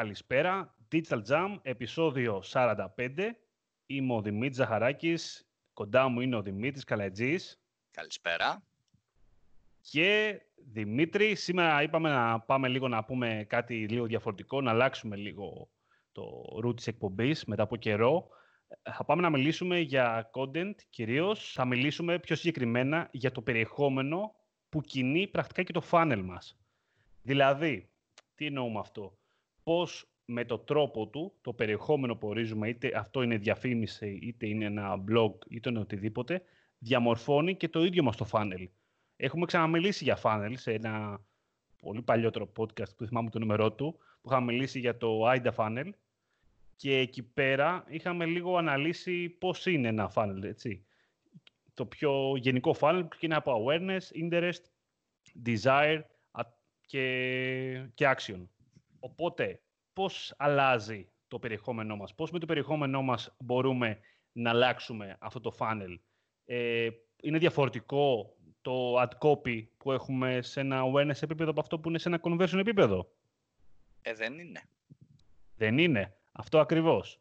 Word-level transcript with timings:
Καλησπέρα. 0.00 0.76
Digital 0.92 1.22
Jam, 1.28 1.58
επεισόδιο 1.62 2.42
45. 2.52 2.86
Είμαι 3.86 4.14
ο 4.14 4.20
Δημήτρης 4.20 4.56
Ζαχαράκης. 4.56 5.48
Κοντά 5.72 6.08
μου 6.08 6.20
είναι 6.20 6.36
ο 6.36 6.42
Δημήτρης 6.42 6.84
Καλατζής. 6.84 7.60
Καλησπέρα. 7.90 8.62
Και 9.80 10.40
Δημήτρη, 10.56 11.34
σήμερα 11.34 11.82
είπαμε 11.82 12.08
να 12.08 12.40
πάμε 12.40 12.68
λίγο 12.68 12.88
να 12.88 13.04
πούμε 13.04 13.44
κάτι 13.48 13.88
λίγο 13.88 14.06
διαφορετικό, 14.06 14.60
να 14.60 14.70
αλλάξουμε 14.70 15.16
λίγο 15.16 15.70
το 16.12 16.44
route 16.64 16.76
της 16.76 16.86
εκπομπής 16.86 17.44
μετά 17.44 17.62
από 17.62 17.76
καιρό. 17.76 18.28
Θα 18.82 19.04
πάμε 19.04 19.22
να 19.22 19.30
μιλήσουμε 19.30 19.78
για 19.78 20.30
content 20.32 20.74
κυρίως. 20.90 21.52
Θα 21.52 21.64
μιλήσουμε 21.64 22.18
πιο 22.18 22.36
συγκεκριμένα 22.36 23.08
για 23.12 23.32
το 23.32 23.42
περιεχόμενο 23.42 24.34
που 24.68 24.80
κινεί 24.80 25.26
πρακτικά 25.26 25.62
και 25.62 25.72
το 25.72 25.82
funnel 25.90 26.22
μας. 26.24 26.58
Δηλαδή, 27.22 27.90
τι 28.34 28.46
εννοούμε 28.46 28.78
αυτό; 28.78 29.18
Πώς 29.70 30.10
με 30.24 30.44
το 30.44 30.58
τρόπο 30.58 31.06
του, 31.06 31.32
το 31.40 31.52
περιεχόμενο 31.52 32.16
που 32.16 32.28
ορίζουμε, 32.28 32.68
είτε 32.68 32.98
αυτό 32.98 33.22
είναι 33.22 33.36
διαφήμιση, 33.36 34.18
είτε 34.22 34.46
είναι 34.46 34.64
ένα 34.64 35.04
blog, 35.08 35.32
είτε 35.48 35.70
είναι 35.70 35.78
οτιδήποτε, 35.78 36.42
διαμορφώνει 36.78 37.56
και 37.56 37.68
το 37.68 37.84
ίδιο 37.84 38.02
μας 38.02 38.16
το 38.16 38.28
funnel. 38.30 38.68
Έχουμε 39.16 39.46
ξαναμιλήσει 39.46 40.04
για 40.04 40.18
funnel 40.22 40.52
σε 40.52 40.72
ένα 40.72 41.20
πολύ 41.82 42.02
παλιότερο 42.02 42.52
podcast 42.56 42.96
που 42.96 43.06
θυμάμαι 43.06 43.30
το 43.30 43.38
νούμερό 43.38 43.72
του, 43.72 43.98
που 44.20 44.28
είχαμε 44.30 44.52
μιλήσει 44.52 44.78
για 44.78 44.96
το 44.96 45.30
AIDA 45.30 45.54
funnel 45.56 45.90
και 46.76 46.96
εκεί 46.96 47.22
πέρα 47.22 47.84
είχαμε 47.88 48.24
λίγο 48.24 48.56
αναλύσει 48.56 49.28
πώς 49.28 49.66
είναι 49.66 49.88
ένα 49.88 50.12
funnel, 50.14 50.42
έτσι. 50.42 50.84
Το 51.74 51.86
πιο 51.86 52.36
γενικό 52.36 52.76
funnel 52.80 53.00
που 53.02 53.08
ξεκινάει 53.08 53.38
από 53.38 53.64
awareness, 53.64 54.02
interest, 54.22 54.62
desire 55.44 56.00
και, 56.86 57.86
και 57.94 58.14
action. 58.16 58.46
Οπότε, 59.00 59.60
πώς 59.92 60.34
αλλάζει 60.36 61.10
το 61.28 61.38
περιεχόμενό 61.38 61.96
μας, 61.96 62.14
πώς 62.14 62.30
με 62.30 62.38
το 62.38 62.46
περιεχόμενό 62.46 63.02
μας 63.02 63.34
μπορούμε 63.38 63.98
να 64.32 64.50
αλλάξουμε 64.50 65.16
αυτό 65.20 65.40
το 65.40 65.56
funnel; 65.58 65.98
Ε, 66.44 66.88
είναι 67.22 67.38
διαφορετικό 67.38 68.34
το 68.60 69.02
ad 69.02 69.10
copy 69.18 69.66
που 69.76 69.92
έχουμε 69.92 70.42
σε 70.42 70.60
ένα 70.60 70.82
awareness 70.84 71.22
επίπεδο 71.22 71.50
από 71.50 71.60
αυτό 71.60 71.78
που 71.78 71.88
είναι 71.88 71.98
σε 71.98 72.08
ένα 72.08 72.20
conversion 72.22 72.58
επίπεδο; 72.58 73.10
Ε, 74.02 74.14
δεν 74.14 74.38
είναι. 74.38 74.62
Δεν 75.56 75.78
είναι. 75.78 76.16
Αυτό 76.32 76.58
ακριβώς. 76.58 77.20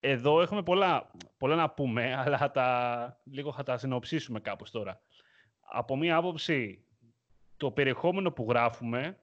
Εδώ 0.00 0.40
έχουμε 0.40 0.62
πολλά, 0.62 1.10
πολλά 1.38 1.54
να 1.54 1.70
πούμε, 1.70 2.14
αλλά 2.24 2.50
τα, 2.50 3.20
λίγο 3.24 3.52
θα 3.52 3.62
τα 3.62 3.78
συνοψίσουμε 3.78 4.40
κάπως 4.40 4.70
τώρα. 4.70 5.00
Από 5.60 5.96
μία 5.96 6.16
άποψη, 6.16 6.84
το 7.56 7.70
περιεχόμενο 7.70 8.32
που 8.32 8.46
γράφουμε, 8.48 9.18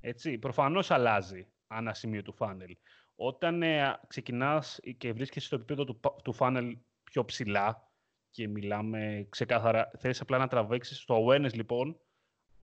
έτσι, 0.00 0.38
προφανώς 0.38 0.90
αλλάζει 0.90 1.46
ανά 1.66 1.94
σημείο 1.94 2.22
του 2.22 2.34
funnel. 2.38 2.72
Όταν 3.16 3.62
ε, 3.62 4.00
ξεκινάς 4.06 4.80
και 4.96 5.12
βρίσκεσαι 5.12 5.46
στο 5.46 5.56
επίπεδο 5.56 5.84
του, 5.84 6.00
του 6.24 6.36
funnel 6.38 6.72
πιο 7.04 7.24
ψηλά 7.24 7.90
και 8.30 8.48
μιλάμε 8.48 9.26
ξεκάθαρα, 9.28 9.90
θέλεις 9.98 10.20
απλά 10.20 10.38
να 10.38 10.48
τραβήξεις 10.48 10.98
στο 10.98 11.26
awareness 11.26 11.54
λοιπόν, 11.54 12.00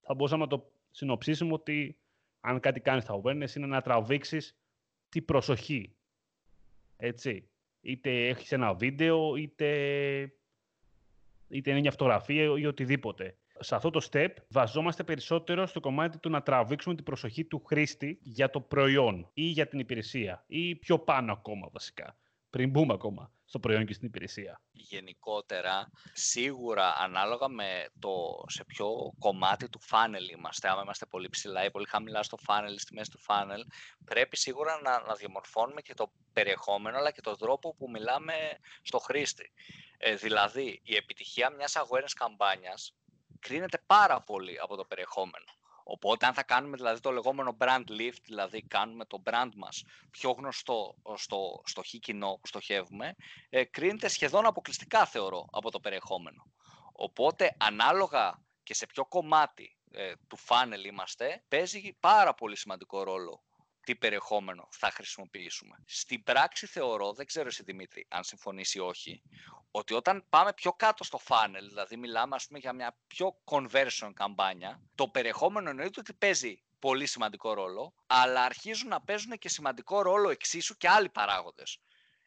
θα 0.01 0.13
μπορούσαμε 0.13 0.41
να 0.41 0.49
το 0.49 0.71
συνοψίσουμε 0.91 1.53
ότι 1.53 1.97
αν 2.39 2.59
κάτι 2.59 2.79
κάνεις 2.79 3.03
στο 3.03 3.21
awareness 3.23 3.55
είναι 3.55 3.67
να 3.67 3.81
τραβήξεις 3.81 4.57
την 5.09 5.25
προσοχή. 5.25 5.95
Έτσι. 6.97 7.49
Είτε 7.81 8.27
έχεις 8.27 8.51
ένα 8.51 8.73
βίντεο, 8.73 9.35
είτε, 9.35 9.67
είτε 11.47 11.69
είναι 11.69 11.79
μια 11.79 11.91
φωτογραφία 11.91 12.43
ή 12.43 12.65
οτιδήποτε 12.65 13.37
σε 13.59 13.75
αυτό 13.75 13.89
το 13.89 14.07
step 14.11 14.29
βαζόμαστε 14.47 15.03
περισσότερο 15.03 15.65
στο 15.65 15.79
κομμάτι 15.79 16.17
του 16.17 16.29
να 16.29 16.41
τραβήξουμε 16.41 16.95
την 16.95 17.03
προσοχή 17.03 17.45
του 17.45 17.63
χρήστη 17.65 18.19
για 18.21 18.49
το 18.49 18.61
προϊόν 18.61 19.29
ή 19.33 19.41
για 19.41 19.67
την 19.67 19.79
υπηρεσία 19.79 20.43
ή 20.47 20.75
πιο 20.75 20.99
πάνω 20.99 21.31
ακόμα 21.31 21.69
βασικά, 21.71 22.17
πριν 22.49 22.69
μπούμε 22.69 22.93
ακόμα 22.93 23.31
στο 23.45 23.59
προϊόν 23.59 23.85
και 23.85 23.93
στην 23.93 24.07
υπηρεσία. 24.07 24.61
Γενικότερα, 24.71 25.89
σίγουρα 26.13 26.95
ανάλογα 26.97 27.47
με 27.47 27.85
το 27.99 28.43
σε 28.47 28.63
ποιο 28.65 29.13
κομμάτι 29.19 29.69
του 29.69 29.79
funnel 29.89 30.37
είμαστε, 30.37 30.69
άμα 30.69 30.81
είμαστε 30.81 31.05
πολύ 31.05 31.29
ψηλά 31.29 31.65
ή 31.65 31.71
πολύ 31.71 31.85
χαμηλά 31.87 32.23
στο 32.23 32.37
funnel 32.47 32.73
ή 32.73 32.79
στη 32.79 32.93
μέση 32.93 33.11
του 33.11 33.19
funnel, 33.27 33.61
πρέπει 34.05 34.37
σίγουρα 34.37 34.79
να, 34.81 35.01
να 35.01 35.13
διαμορφώνουμε 35.13 35.81
και 35.81 35.93
το 35.93 36.11
περιεχόμενο 36.33 36.97
αλλά 36.97 37.11
και 37.11 37.21
τον 37.21 37.37
τρόπο 37.37 37.75
που 37.75 37.89
μιλάμε 37.89 38.33
στο 38.81 38.97
χρήστη. 38.97 39.51
Ε, 39.97 40.15
δηλαδή, 40.15 40.81
η 40.83 40.95
επιτυχία 40.95 41.49
μιας 41.49 41.73
awareness 41.77 42.13
καμπάνιας 42.15 42.95
κρίνεται 43.47 43.83
πάρα 43.85 44.21
πολύ 44.21 44.59
από 44.59 44.75
το 44.75 44.85
περιεχόμενο. 44.85 45.45
Οπότε 45.83 46.25
αν 46.25 46.33
θα 46.33 46.43
κάνουμε 46.43 46.77
δηλαδή 46.77 46.99
το 46.99 47.11
λεγόμενο 47.11 47.57
brand 47.59 47.83
lift, 47.89 48.21
δηλαδή 48.23 48.61
κάνουμε 48.61 49.05
το 49.05 49.21
brand 49.25 49.49
μας 49.55 49.83
πιο 50.11 50.31
γνωστό 50.31 50.95
στο, 51.15 51.61
στο 51.65 51.81
χ 51.81 51.85
κοινό 51.85 52.37
που 52.41 52.47
στοχεύουμε, 52.47 53.15
ε, 53.49 53.63
κρίνεται 53.63 54.07
σχεδόν 54.07 54.45
αποκλειστικά 54.45 55.05
θεωρώ 55.05 55.45
από 55.51 55.71
το 55.71 55.79
περιεχόμενο. 55.79 56.51
Οπότε 56.91 57.55
ανάλογα 57.59 58.43
και 58.63 58.73
σε 58.73 58.85
ποιο 58.85 59.05
κομμάτι 59.05 59.77
ε, 59.91 60.13
του 60.27 60.37
funnel 60.47 60.85
είμαστε, 60.85 61.43
παίζει 61.47 61.97
πάρα 61.99 62.33
πολύ 62.33 62.57
σημαντικό 62.57 63.03
ρόλο 63.03 63.43
τι 63.85 63.95
περιεχόμενο 63.95 64.67
θα 64.71 64.91
χρησιμοποιήσουμε. 64.91 65.75
Στην 65.85 66.23
πράξη 66.23 66.65
θεωρώ, 66.65 67.13
δεν 67.13 67.25
ξέρω 67.25 67.47
εσύ 67.47 67.63
Δημήτρη 67.63 68.05
αν 68.09 68.23
συμφωνήσει 68.23 68.77
ή 68.77 68.81
όχι, 68.81 69.21
ότι 69.71 69.93
όταν 69.93 70.25
πάμε 70.29 70.53
πιο 70.53 70.73
κάτω 70.73 71.03
στο 71.03 71.19
funnel, 71.27 71.67
δηλαδή 71.67 71.97
μιλάμε 71.97 72.35
ας 72.35 72.47
πούμε 72.47 72.59
για 72.59 72.73
μια 72.73 72.97
πιο 73.07 73.37
conversion 73.45 74.11
καμπάνια, 74.13 74.81
το 74.95 75.07
περιεχόμενο 75.07 75.69
εννοείται 75.69 75.99
ότι 75.99 76.13
παίζει 76.13 76.63
πολύ 76.79 77.05
σημαντικό 77.05 77.53
ρόλο, 77.53 77.93
αλλά 78.07 78.43
αρχίζουν 78.43 78.87
να 78.87 79.01
παίζουν 79.01 79.37
και 79.37 79.49
σημαντικό 79.49 80.01
ρόλο 80.01 80.29
εξίσου 80.29 80.77
και 80.77 80.89
άλλοι 80.89 81.09
παράγοντες. 81.09 81.79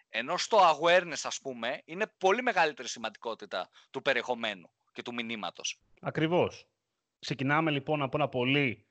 Ενώ 0.08 0.36
στο 0.36 0.58
awareness, 0.58 1.20
ας 1.22 1.40
πούμε, 1.40 1.82
είναι 1.84 2.06
πολύ 2.19 2.42
μεγαλύτερη 2.42 2.88
σημαντικότητα 2.88 3.69
του 3.90 4.02
περιεχομένου 4.02 4.70
και 4.92 5.02
του 5.02 5.14
μηνύματος. 5.14 5.80
Ακριβώς. 6.00 6.66
Ξεκινάμε 7.19 7.70
λοιπόν 7.70 8.02
από 8.02 8.16
ένα 8.16 8.28
πολύ 8.28 8.88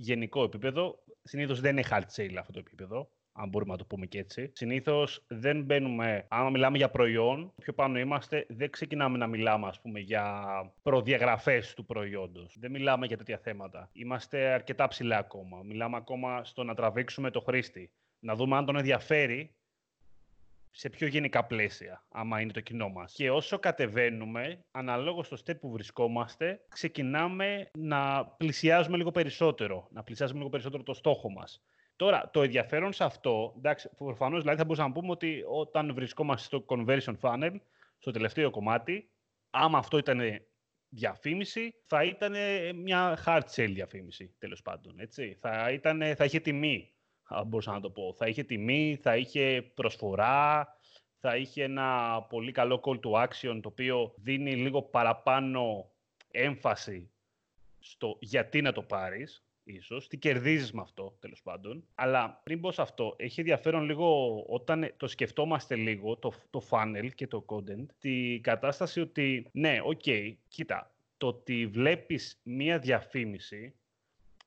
γενικό 0.00 0.42
επίπεδο. 0.42 1.04
Συνήθως 1.22 1.60
δεν 1.60 1.76
είναι 1.76 1.86
hard 1.90 2.06
sale 2.16 2.34
αυτό 2.38 2.52
το 2.52 2.58
επίπεδο, 2.58 3.10
αν 3.32 3.48
μπορούμε 3.48 3.72
να 3.72 3.78
το 3.78 3.84
πούμε 3.84 4.06
και 4.06 4.18
έτσι. 4.18 4.50
Συνήθως 4.54 5.24
δεν 5.28 5.62
μπαίνουμε, 5.64 6.26
άμα 6.28 6.50
μιλάμε 6.50 6.76
για 6.76 6.90
προϊόν, 6.90 7.52
πιο 7.56 7.72
πάνω 7.72 7.98
είμαστε, 7.98 8.46
δεν 8.48 8.70
ξεκινάμε 8.70 9.18
να 9.18 9.26
μιλάμε 9.26 9.66
ας 9.66 9.80
πούμε, 9.80 10.00
για 10.00 10.44
προδιαγραφές 10.82 11.74
του 11.74 11.86
προϊόντος. 11.86 12.56
Δεν 12.58 12.70
μιλάμε 12.70 13.06
για 13.06 13.16
τέτοια 13.16 13.38
θέματα. 13.38 13.88
Είμαστε 13.92 14.46
αρκετά 14.46 14.88
ψηλά 14.88 15.18
ακόμα. 15.18 15.62
Μιλάμε 15.62 15.96
ακόμα 15.96 16.44
στο 16.44 16.64
να 16.64 16.74
τραβήξουμε 16.74 17.30
το 17.30 17.40
χρήστη. 17.40 17.92
Να 18.18 18.34
δούμε 18.34 18.56
αν 18.56 18.64
τον 18.64 18.76
ενδιαφέρει 18.76 19.54
σε 20.70 20.88
πιο 20.88 21.06
γενικά 21.06 21.44
πλαίσια, 21.44 22.04
άμα 22.08 22.40
είναι 22.40 22.52
το 22.52 22.60
κοινό 22.60 22.88
μας. 22.88 23.12
Και 23.12 23.30
όσο 23.30 23.58
κατεβαίνουμε, 23.58 24.64
αναλόγως 24.70 25.26
στο 25.26 25.36
step 25.44 25.60
που 25.60 25.70
βρισκόμαστε, 25.70 26.64
ξεκινάμε 26.68 27.70
να 27.78 28.26
πλησιάζουμε 28.26 28.96
λίγο 28.96 29.10
περισσότερο, 29.10 29.88
να 29.90 30.02
πλησιάζουμε 30.02 30.38
λίγο 30.38 30.50
περισσότερο 30.50 30.82
το 30.82 30.94
στόχο 30.94 31.30
μας. 31.30 31.62
Τώρα, 31.96 32.30
το 32.32 32.42
ενδιαφέρον 32.42 32.92
σε 32.92 33.04
αυτό, 33.04 33.54
εντάξει, 33.56 33.90
προφανώς 33.96 34.40
δηλαδή 34.40 34.58
θα 34.58 34.64
μπορούσαμε 34.64 34.88
να 34.88 34.94
πούμε 34.94 35.10
ότι 35.10 35.42
όταν 35.48 35.94
βρισκόμαστε 35.94 36.44
στο 36.44 36.64
conversion 36.68 37.14
funnel, 37.20 37.54
στο 37.98 38.10
τελευταίο 38.10 38.50
κομμάτι, 38.50 39.10
άμα 39.50 39.78
αυτό 39.78 39.98
ήταν 39.98 40.20
διαφήμιση, 40.88 41.74
θα 41.86 42.04
ήταν 42.04 42.34
μια 42.76 43.18
hard 43.26 43.42
sale 43.54 43.70
διαφήμιση, 43.72 44.34
τέλος 44.38 44.62
πάντων. 44.62 45.00
Έτσι. 45.00 45.38
Θα, 45.40 45.70
ήταν, 45.70 46.02
θα 46.16 46.24
είχε 46.24 46.40
τιμή 46.40 46.94
μπορούσα 47.46 47.72
να 47.72 47.80
το 47.80 47.90
πω. 47.90 48.14
Θα 48.16 48.26
είχε 48.26 48.42
τιμή, 48.42 48.98
θα 49.02 49.16
είχε 49.16 49.70
προσφορά, 49.74 50.68
θα 51.20 51.36
είχε 51.36 51.62
ένα 51.62 52.20
πολύ 52.28 52.52
καλό 52.52 52.80
call 52.84 53.00
to 53.00 53.28
action, 53.28 53.58
το 53.62 53.68
οποίο 53.68 54.14
δίνει 54.16 54.54
λίγο 54.54 54.82
παραπάνω 54.82 55.90
έμφαση 56.30 57.10
στο 57.78 58.16
γιατί 58.20 58.62
να 58.62 58.72
το 58.72 58.82
πάρεις, 58.82 59.44
ίσως, 59.64 60.08
τι 60.08 60.18
κερδίζεις 60.18 60.72
με 60.72 60.80
αυτό, 60.80 61.16
τέλος 61.20 61.42
πάντων. 61.42 61.84
Αλλά 61.94 62.40
πριν 62.42 62.60
πω 62.60 62.72
σε 62.72 62.82
αυτό, 62.82 63.14
έχει 63.16 63.40
ενδιαφέρον 63.40 63.84
λίγο 63.84 64.40
όταν 64.48 64.94
το 64.96 65.06
σκεφτόμαστε 65.06 65.74
λίγο, 65.74 66.16
το, 66.16 66.32
το 66.50 66.62
funnel 66.70 67.08
και 67.14 67.26
το 67.26 67.44
content, 67.48 67.86
τη 67.98 68.40
κατάσταση 68.40 69.00
ότι, 69.00 69.48
ναι, 69.52 69.80
OK, 69.84 70.00
okay, 70.04 70.32
κοίτα, 70.48 70.94
το 71.16 71.26
ότι 71.26 71.66
βλέπεις 71.66 72.40
μία 72.42 72.78
διαφήμιση 72.78 73.74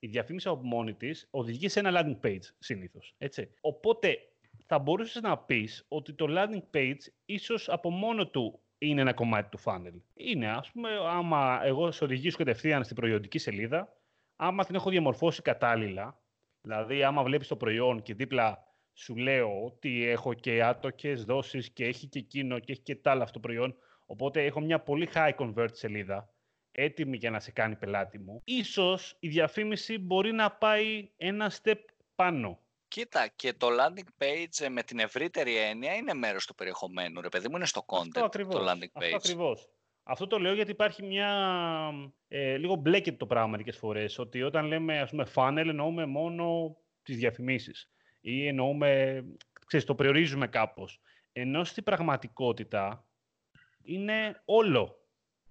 η 0.03 0.07
διαφήμιση 0.07 0.47
από 0.47 0.63
μόνη 0.63 0.93
της 0.93 1.27
οδηγεί 1.31 1.69
σε 1.69 1.79
ένα 1.79 1.91
landing 1.93 2.25
page 2.25 2.43
συνήθως. 2.59 3.15
Οπότε 3.61 4.17
θα 4.65 4.79
μπορούσες 4.79 5.21
να 5.21 5.37
πεις 5.37 5.85
ότι 5.87 6.13
το 6.13 6.25
landing 6.29 6.77
page 6.77 6.99
ίσως 7.25 7.69
από 7.69 7.89
μόνο 7.89 8.27
του 8.27 8.59
είναι 8.77 9.01
ένα 9.01 9.13
κομμάτι 9.13 9.49
του 9.49 9.59
funnel. 9.63 10.01
Είναι, 10.13 10.47
ας 10.47 10.71
πούμε, 10.71 10.89
άμα 11.09 11.61
εγώ 11.63 11.91
σε 11.91 12.03
οδηγήσω 12.03 12.37
κατευθείαν 12.37 12.83
στην 12.83 12.95
προϊοντική 12.95 13.37
σελίδα, 13.37 13.93
άμα 14.35 14.65
την 14.65 14.75
έχω 14.75 14.89
διαμορφώσει 14.89 15.41
κατάλληλα, 15.41 16.21
δηλαδή 16.61 17.03
άμα 17.03 17.23
βλέπεις 17.23 17.47
το 17.47 17.55
προϊόν 17.55 18.01
και 18.01 18.13
δίπλα 18.13 18.63
σου 18.93 19.15
λέω 19.15 19.63
ότι 19.65 20.07
έχω 20.07 20.33
και 20.33 20.63
άτοκες 20.63 21.23
δόσεις 21.23 21.69
και 21.69 21.85
έχει 21.85 22.07
και 22.07 22.19
εκείνο 22.19 22.59
και 22.59 22.71
έχει 22.71 22.81
και 22.81 22.95
τ' 22.95 23.07
άλλο 23.07 23.21
αυτό 23.21 23.33
το 23.33 23.47
προϊόν, 23.47 23.75
οπότε 24.05 24.45
έχω 24.45 24.59
μια 24.59 24.79
πολύ 24.79 25.09
high 25.13 25.35
convert 25.37 25.71
σελίδα, 25.71 26.32
έτοιμη 26.75 27.17
για 27.17 27.29
να 27.29 27.39
σε 27.39 27.51
κάνει 27.51 27.75
πελάτη 27.75 28.19
μου, 28.19 28.41
ίσως 28.43 29.15
η 29.19 29.27
διαφήμιση 29.27 29.97
μπορεί 29.97 30.31
να 30.31 30.51
πάει 30.51 31.09
ένα 31.17 31.51
step 31.63 31.79
πάνω 32.15 32.63
Κοίτα, 32.93 33.27
και 33.35 33.53
το 33.53 33.67
landing 33.67 34.23
page 34.23 34.65
ε, 34.65 34.69
με 34.69 34.83
την 34.83 34.99
ευρύτερη 34.99 35.57
έννοια 35.57 35.93
είναι 35.95 36.13
μέρος 36.13 36.45
του 36.45 36.55
περιεχομένου. 36.55 37.21
Ρε 37.21 37.29
παιδί 37.29 37.49
μου, 37.49 37.55
είναι 37.55 37.65
στο 37.65 37.85
content 37.87 38.07
Αυτό 38.07 38.25
ακριβώς, 38.25 38.55
το 38.55 38.71
landing 38.71 38.99
page. 38.99 39.03
Αυτό 39.03 39.15
ακριβώς. 39.15 39.69
Αυτό 40.03 40.27
το 40.27 40.39
λέω 40.39 40.53
γιατί 40.53 40.71
υπάρχει 40.71 41.03
μια... 41.03 41.29
Ε, 42.27 42.57
λίγο 42.57 42.75
μπλέκεται 42.75 43.17
το 43.17 43.25
πράγμα 43.25 43.49
μερικές 43.49 43.77
φορές. 43.77 44.19
Ότι 44.19 44.41
όταν 44.41 44.65
λέμε, 44.65 44.99
ας 44.99 45.09
πούμε, 45.09 45.27
funnel, 45.35 45.65
εννοούμε 45.67 46.05
μόνο 46.05 46.77
τις 47.03 47.17
διαφημίσεις. 47.17 47.91
Ή 48.21 48.47
εννοούμε, 48.47 49.23
ξέρεις, 49.65 49.85
το 49.85 49.95
περιορίζουμε 49.95 50.47
κάπως. 50.47 51.01
Ενώ 51.31 51.63
στην 51.63 51.83
πραγματικότητα 51.83 53.07
είναι 53.83 54.41
όλο. 54.45 55.02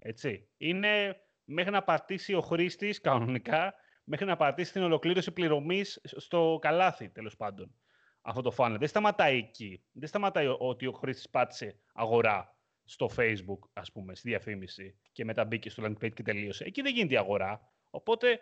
Έτσι. 0.03 0.49
Είναι 0.57 1.17
μέχρι 1.45 1.71
να 1.71 1.83
πατήσει 1.83 2.35
ο 2.35 2.41
χρήστης 2.41 3.01
κανονικά 3.01 3.75
μέχρι 4.05 4.27
να 4.27 4.37
πατήσει 4.37 4.73
την 4.73 4.83
ολοκλήρωση 4.83 5.33
πληρωμής 5.33 6.01
στο 6.03 6.59
καλάθι, 6.61 7.11
τέλος 7.11 7.37
πάντων. 7.37 7.75
Αυτό 8.21 8.43
το 8.43 8.55
funnel. 8.59 8.77
Δεν 8.79 8.89
σταματάει 8.89 9.39
εκεί. 9.39 9.85
Δεν 9.93 10.09
σταματάει 10.09 10.47
ότι 10.59 10.87
ο 10.87 10.93
χρήστης 10.93 11.31
πάτησε 11.31 11.81
αγορά 11.93 12.57
στο 12.85 13.11
Facebook, 13.17 13.69
ας 13.73 13.93
πούμε, 13.93 14.15
στη 14.15 14.29
διαφήμιση 14.29 14.99
και 15.13 15.25
μετά 15.25 15.45
μπήκε 15.45 15.71
στο 15.71 15.83
landing 15.87 16.05
page 16.05 16.13
και 16.13 16.23
τελείωσε. 16.23 16.65
Εκεί 16.65 16.83
δεν 16.83 16.95
γίνεται 16.95 17.15
η 17.15 17.17
αγορά. 17.17 17.61
Οπότε 17.91 18.41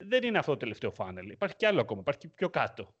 δεν 0.00 0.22
είναι 0.22 0.38
αυτό 0.38 0.52
το 0.52 0.56
τελευταίο 0.56 0.92
funnel. 0.96 1.30
Υπάρχει 1.30 1.56
κι 1.56 1.66
άλλο 1.66 1.80
ακόμα. 1.80 2.00
Υπάρχει 2.00 2.28
πιο 2.28 2.50
κάτω 2.50 2.94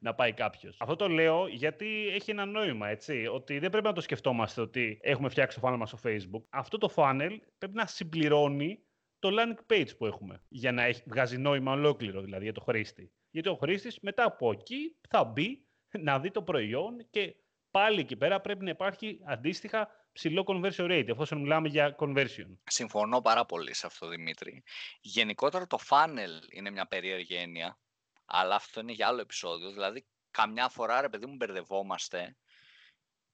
να 0.00 0.14
πάει 0.14 0.32
κάποιος. 0.32 0.76
Αυτό 0.80 0.96
το 0.96 1.08
λέω 1.08 1.46
γιατί 1.46 2.08
έχει 2.08 2.30
ένα 2.30 2.44
νόημα, 2.44 2.88
έτσι. 2.88 3.26
Ότι 3.26 3.58
δεν 3.58 3.70
πρέπει 3.70 3.86
να 3.86 3.92
το 3.92 4.00
σκεφτόμαστε 4.00 4.60
ότι 4.60 4.98
έχουμε 5.02 5.28
φτιάξει 5.28 5.60
το 5.60 5.68
funnel 5.68 5.76
μας 5.76 5.88
στο 5.88 5.98
Facebook. 6.04 6.42
Αυτό 6.48 6.78
το 6.78 6.92
funnel 6.96 7.36
πρέπει 7.58 7.74
να 7.74 7.86
συμπληρώνει 7.86 8.84
το 9.18 9.30
landing 9.32 9.72
page 9.72 9.96
που 9.98 10.06
έχουμε. 10.06 10.42
Για 10.48 10.72
να 10.72 10.82
έχει, 10.82 11.02
βγάζει 11.06 11.38
νόημα 11.38 11.72
ολόκληρο 11.72 12.20
δηλαδή 12.20 12.44
για 12.44 12.52
το 12.52 12.60
χρήστη. 12.60 13.12
Γιατί 13.30 13.48
ο 13.48 13.54
χρήστης 13.54 13.98
μετά 14.00 14.24
από 14.24 14.50
εκεί 14.50 14.96
θα 15.08 15.24
μπει 15.24 15.66
να 15.98 16.20
δει 16.20 16.30
το 16.30 16.42
προϊόν 16.42 17.06
και 17.10 17.36
πάλι 17.70 18.00
εκεί 18.00 18.16
πέρα 18.16 18.40
πρέπει 18.40 18.64
να 18.64 18.70
υπάρχει 18.70 19.20
αντίστοιχα 19.24 19.88
ψηλό 20.12 20.44
conversion 20.46 20.90
rate, 20.90 21.08
εφόσον 21.08 21.40
μιλάμε 21.40 21.68
για 21.68 21.96
conversion. 21.98 22.56
Συμφωνώ 22.64 23.20
πάρα 23.20 23.44
πολύ 23.44 23.74
σε 23.74 23.86
αυτό, 23.86 24.08
Δημήτρη. 24.08 24.62
Γενικότερα 25.00 25.66
το 25.66 25.78
funnel 25.88 26.52
είναι 26.52 26.70
μια 26.70 26.86
περίεργη 26.86 27.34
έννοια, 27.34 27.78
αλλά 28.24 28.54
αυτό 28.54 28.80
είναι 28.80 28.92
για 28.92 29.06
άλλο 29.06 29.20
επεισόδιο. 29.20 29.72
Δηλαδή, 29.72 30.06
καμιά 30.30 30.68
φορά, 30.68 31.00
ρε 31.00 31.08
παιδί 31.08 31.26
μου, 31.26 31.34
μπερδευόμαστε 31.36 32.36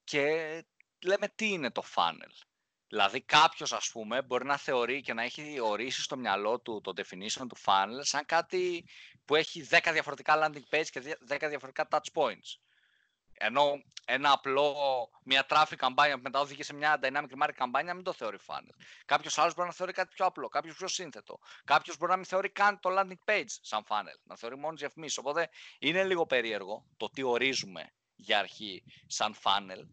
και 0.04 0.64
λέμε 1.04 1.28
τι 1.34 1.48
είναι 1.52 1.70
το 1.70 1.82
funnel. 1.94 2.46
Δηλαδή 2.88 3.20
κάποιος, 3.20 3.72
ας 3.72 3.90
πούμε, 3.92 4.22
μπορεί 4.22 4.44
να 4.44 4.56
θεωρεί 4.56 5.00
και 5.00 5.12
να 5.12 5.22
έχει 5.22 5.60
ορίσει 5.60 6.02
στο 6.02 6.16
μυαλό 6.16 6.60
του 6.60 6.80
το 6.80 6.92
definition 6.96 7.46
του 7.48 7.56
funnel 7.64 8.00
σαν 8.00 8.25
κάτι 8.25 8.88
που 9.25 9.34
έχει 9.34 9.66
10 9.70 9.90
διαφορετικά 9.92 10.34
landing 10.44 10.75
page 10.76 10.86
και 10.90 11.00
10 11.28 11.46
διαφορετικά 11.48 11.88
touch 11.90 12.12
points. 12.12 12.68
Ενώ 13.38 13.82
ένα 14.06 14.32
απλό, 14.32 14.75
μια 15.25 15.46
traffic 15.49 15.75
καμπάνια 15.76 16.17
που 16.17 16.23
μετά 16.23 16.40
οδηγεί 16.40 16.62
σε 16.62 16.75
μια 16.75 16.99
dynamic 17.02 17.43
marketing 17.43 17.52
καμπάνια, 17.55 17.94
μην 17.94 18.05
το 18.05 18.12
θεωρεί 18.12 18.38
funnel. 18.46 18.75
Κάποιος 19.05 19.38
άλλος 19.38 19.55
μπορεί 19.55 19.69
να 19.69 19.75
θεωρεί 19.75 19.93
κάτι 19.93 20.14
πιο 20.14 20.26
απλό, 20.26 20.49
κάποιος 20.49 20.76
πιο 20.76 20.88
σύνθετο. 20.88 21.38
Κάποιος 21.64 21.96
μπορεί 21.96 22.11
να 22.11 22.17
μην 22.17 22.26
θεωρεί 22.26 22.50
καν 22.50 22.81
το 22.81 22.90
landing 22.99 23.31
page 23.31 23.50
σαν 23.61 23.85
funnel, 23.88 24.19
να 24.25 24.37
θεωρεί 24.37 24.56
μόνο 24.56 24.76
διαφημίσεις. 24.76 25.19
Οπότε 25.19 25.49
είναι 25.79 26.05
λίγο 26.05 26.26
περίεργο 26.26 26.87
το 26.96 27.11
τι 27.11 27.23
ορίζουμε 27.23 27.93
για 28.17 28.38
αρχή 28.38 28.85
σαν 29.06 29.35
funnel 29.43 29.87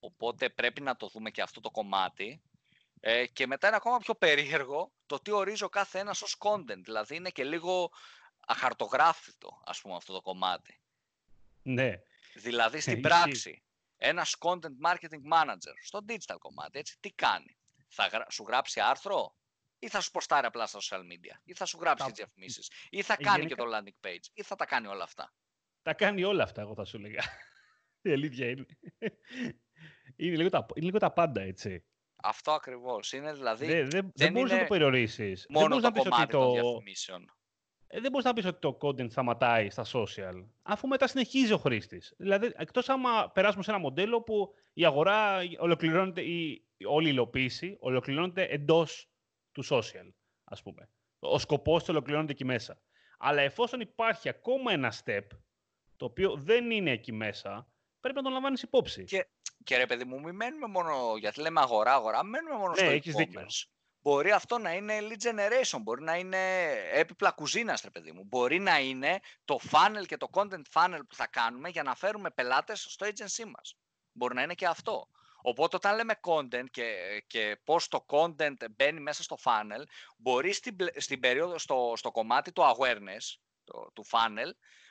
Οπότε 0.00 0.48
πρέπει 0.48 0.80
να 0.80 0.96
το 0.96 1.08
δούμε 1.08 1.30
και 1.30 1.42
αυτό 1.42 1.60
το 1.60 1.70
κομμάτι. 1.70 2.42
Ε, 3.00 3.26
και 3.26 3.46
μετά 3.46 3.66
είναι 3.66 3.76
ακόμα 3.76 3.98
πιο 3.98 4.14
περίεργο 4.14 4.92
το 5.06 5.20
τι 5.20 5.30
ορίζει 5.30 5.64
ο 5.64 5.68
κάθε 5.68 5.98
ένας 5.98 6.22
ως 6.22 6.36
content. 6.38 6.80
Δηλαδή 6.82 7.16
είναι 7.16 7.30
και 7.30 7.44
λίγο 7.44 7.90
αχαρτογράφητο, 8.46 9.62
ας 9.64 9.80
πούμε, 9.80 9.94
αυτό 9.94 10.12
το 10.12 10.20
κομμάτι. 10.20 10.80
Ναι. 11.62 12.02
Δηλαδή 12.34 12.80
στην 12.80 13.00
πράξη, 13.00 13.62
ένας 13.96 14.36
content 14.38 14.88
marketing 14.90 15.32
manager 15.32 15.74
στο 15.82 16.04
digital 16.08 16.36
κομμάτι, 16.38 16.78
έτσι, 16.78 16.96
τι 17.00 17.12
κάνει; 17.12 17.58
Θα 17.88 18.26
σου 18.30 18.44
γράψει 18.48 18.80
άρθρο 18.80 19.36
ή 19.78 19.88
θα 19.88 20.00
σου 20.00 20.10
ποστάρει 20.10 20.46
απλά 20.46 20.66
στα 20.66 20.78
social 20.80 21.00
media; 21.00 21.40
Ή 21.44 21.54
θα 21.54 21.64
σου 21.64 21.78
γράψει 21.80 22.06
τις 22.06 22.14
διαφημίσεις 22.14 22.70
ή 22.90 23.02
θα 23.02 23.16
κάνει 23.16 23.46
και 23.46 23.54
το 23.54 23.64
landing 23.74 24.06
page; 24.06 24.24
Ή 24.32 24.42
θα 24.42 24.56
τα 24.56 24.66
κάνει 24.66 24.86
όλα 24.86 25.02
αυτά; 25.02 25.34
Τα 25.82 25.94
κάνει 25.94 26.24
όλα 26.24 26.42
αυτά, 26.42 26.60
εγώ 26.60 26.74
θα 26.74 26.84
σου 26.84 26.98
λέγα. 26.98 27.22
Η 28.02 28.12
αλήθεια 28.12 28.48
είναι. 28.48 28.66
Είναι 30.16 30.36
λίγο 30.36 30.48
τα, 30.48 30.66
είναι 30.74 30.86
λίγο 30.86 30.98
τα 30.98 31.12
πάντα, 31.12 31.40
έτσι. 31.40 31.84
Αυτό 32.22 32.52
ακριβώς. 32.52 33.12
Είναι 33.12 33.32
δηλαδή. 33.32 33.66
δεν, 33.66 33.90
δεν, 33.90 34.10
δεν 34.14 34.32
μπορείς 34.32 34.52
να 34.52 34.58
το 34.58 34.64
περιορίσεις. 34.64 35.46
Μόνο 35.48 35.80
δεν 35.80 35.92
το 35.92 36.02
κομμάτι 36.02 36.32
των 36.32 36.52
διαφημίσεων. 36.52 37.34
Ε, 37.92 38.00
δεν 38.00 38.10
μπορείς 38.10 38.26
να 38.26 38.32
πεις 38.32 38.44
ότι 38.44 38.58
το 38.58 38.78
content 38.80 39.10
σταματάει 39.10 39.70
στα 39.70 39.84
social, 39.92 40.44
αφού 40.62 40.88
μετά 40.88 41.06
συνεχίζει 41.06 41.52
ο 41.52 41.58
χρήστης. 41.58 42.14
Δηλαδή, 42.16 42.52
εκτός 42.56 42.88
άμα 42.88 43.30
περάσουμε 43.34 43.62
σε 43.62 43.70
ένα 43.70 43.80
μοντέλο 43.80 44.22
που 44.22 44.54
η 44.72 44.84
αγορά 44.84 45.38
ολοκληρώνεται, 45.58 46.22
η 46.22 46.64
όλη 46.86 47.06
η 47.06 47.10
υλοποίηση 47.12 47.76
ολοκληρώνεται 47.80 48.44
εντός 48.44 49.10
του 49.52 49.64
social, 49.70 50.12
ας 50.44 50.62
πούμε. 50.62 50.88
Ο 51.18 51.38
σκοπός 51.38 51.82
του 51.84 51.88
ολοκληρώνεται 51.90 52.32
εκεί 52.32 52.44
μέσα. 52.44 52.80
Αλλά 53.18 53.40
εφόσον 53.40 53.80
υπάρχει 53.80 54.28
ακόμα 54.28 54.72
ένα 54.72 54.92
step, 55.04 55.26
το 55.96 56.04
οποίο 56.04 56.36
δεν 56.36 56.70
είναι 56.70 56.90
εκεί 56.90 57.12
μέσα, 57.12 57.72
πρέπει 58.00 58.16
να 58.16 58.22
το 58.22 58.30
λαμβάνεις 58.30 58.62
υπόψη. 58.62 59.04
Και 59.04 59.26
και 59.64 59.76
ρε 59.76 59.86
παιδί 59.86 60.04
μου, 60.04 60.20
μην 60.20 60.34
μένουμε 60.34 60.66
μόνο, 60.66 61.16
γιατί 61.18 61.40
λέμε 61.40 61.60
αγορά-αγορά, 61.60 62.24
μένουμε 62.24 62.56
μόνο 62.56 62.72
ναι, 62.72 63.00
στο 63.00 63.12
e-commerce. 63.12 63.68
Μπορεί 64.02 64.32
αυτό 64.32 64.58
να 64.58 64.74
είναι 64.74 64.98
lead 65.00 65.28
generation, 65.28 65.78
μπορεί 65.82 66.02
να 66.02 66.16
είναι 66.16 66.70
έπιπλα 66.92 67.30
κουζίνας, 67.30 67.80
ρε 67.80 67.90
παιδί 67.90 68.12
μου. 68.12 68.24
Μπορεί 68.24 68.58
να 68.58 68.78
είναι 68.80 69.20
το 69.44 69.58
funnel 69.70 70.06
και 70.06 70.16
το 70.16 70.28
content 70.32 70.62
funnel 70.72 71.00
που 71.08 71.14
θα 71.14 71.26
κάνουμε 71.26 71.68
για 71.68 71.82
να 71.82 71.94
φέρουμε 71.94 72.30
πελάτες 72.30 72.86
στο 72.88 73.06
agency 73.06 73.44
μας. 73.56 73.76
Μπορεί 74.12 74.34
να 74.34 74.42
είναι 74.42 74.54
και 74.54 74.66
αυτό. 74.66 75.08
Οπότε 75.42 75.76
όταν 75.76 75.96
λέμε 75.96 76.20
content 76.22 76.70
και, 76.70 76.94
και 77.26 77.60
πώς 77.64 77.88
το 77.88 78.04
content 78.08 78.56
μπαίνει 78.70 79.00
μέσα 79.00 79.22
στο 79.22 79.36
funnel, 79.44 79.82
μπορεί 80.16 80.52
στην, 80.52 80.76
στην 80.96 81.20
περίοδο, 81.20 81.58
στο, 81.58 81.92
στο 81.96 82.10
κομμάτι 82.10 82.52
του 82.52 82.62
awareness, 82.62 83.38
το, 83.64 83.90
του 83.94 84.04
funnel, 84.10 84.50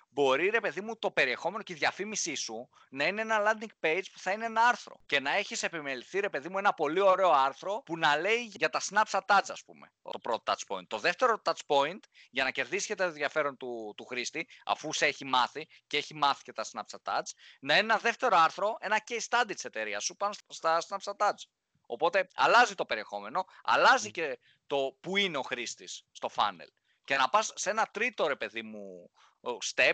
μπορεί 0.09 0.50
ρε 0.50 0.59
παιδί 0.59 0.81
μου 0.81 0.97
το 0.97 1.11
περιεχόμενο 1.11 1.63
και 1.63 1.73
η 1.73 1.75
διαφήμιση 1.75 2.35
σου 2.35 2.69
να 2.89 3.07
είναι 3.07 3.21
ένα 3.21 3.41
landing 3.45 3.85
page 3.85 4.03
που 4.11 4.19
θα 4.19 4.31
είναι 4.31 4.45
ένα 4.45 4.67
άρθρο 4.67 5.00
και 5.06 5.19
να 5.19 5.35
έχεις 5.35 5.63
επιμεληθεί 5.63 6.19
ρε 6.19 6.29
παιδί 6.29 6.50
μου 6.50 6.57
ένα 6.57 6.73
πολύ 6.73 7.00
ωραίο 7.01 7.31
άρθρο 7.31 7.81
που 7.85 7.97
να 7.97 8.17
λέει 8.17 8.51
για 8.56 8.69
τα 8.69 8.81
Snapchat 8.89 9.21
Touch 9.25 9.47
ας 9.47 9.63
πούμε, 9.63 9.91
το 10.11 10.19
πρώτο 10.19 10.44
touch 10.45 10.75
point. 10.75 10.88
Το 10.88 10.97
δεύτερο 10.97 11.41
touch 11.44 11.65
point 11.67 12.00
για 12.29 12.44
να 12.44 12.51
κερδίσεις 12.51 12.88
και 12.88 12.95
το 12.95 13.03
ενδιαφέρον 13.03 13.57
του, 13.57 13.94
του 13.97 14.06
χρήστη 14.06 14.47
αφού 14.65 14.94
σε 14.94 15.06
έχει 15.06 15.25
μάθει 15.25 15.67
και 15.88 15.97
έχει 15.97 16.15
μάθει 16.15 16.44
και 16.44 16.53
τα 16.53 16.65
Snapchat 16.71 17.01
Touch 17.03 17.29
να 17.59 17.73
είναι 17.73 17.83
ένα 17.83 17.97
δεύτερο 17.97 18.37
άρθρο, 18.37 18.78
ένα 18.80 19.04
case 19.07 19.28
study 19.30 19.51
της 19.54 19.66
εταιρείας 19.66 20.04
σου 20.04 20.16
πάνω 20.16 20.33
στα 20.47 20.81
Snapchat 20.87 21.16
Touch. 21.18 21.44
Οπότε 21.85 22.28
αλλάζει 22.35 22.75
το 22.75 22.85
περιεχόμενο, 22.85 23.45
αλλάζει 23.63 24.11
και 24.11 24.39
το 24.68 24.97
που 25.01 25.18
είναι 25.18 25.37
ο 25.37 25.42
χρήστης 25.42 26.04
στο 26.11 26.30
funnel. 26.35 26.68
Και 27.04 27.16
να 27.16 27.30
πας 27.30 27.51
σε 27.56 27.69
ένα 27.69 27.85
τρίτο 27.85 28.28
ρε 28.28 28.35
παιδί 28.35 28.61
μου 28.61 29.11
step 29.43 29.93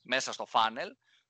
μέσα 0.00 0.32
στο 0.32 0.46
funnel, 0.52 0.88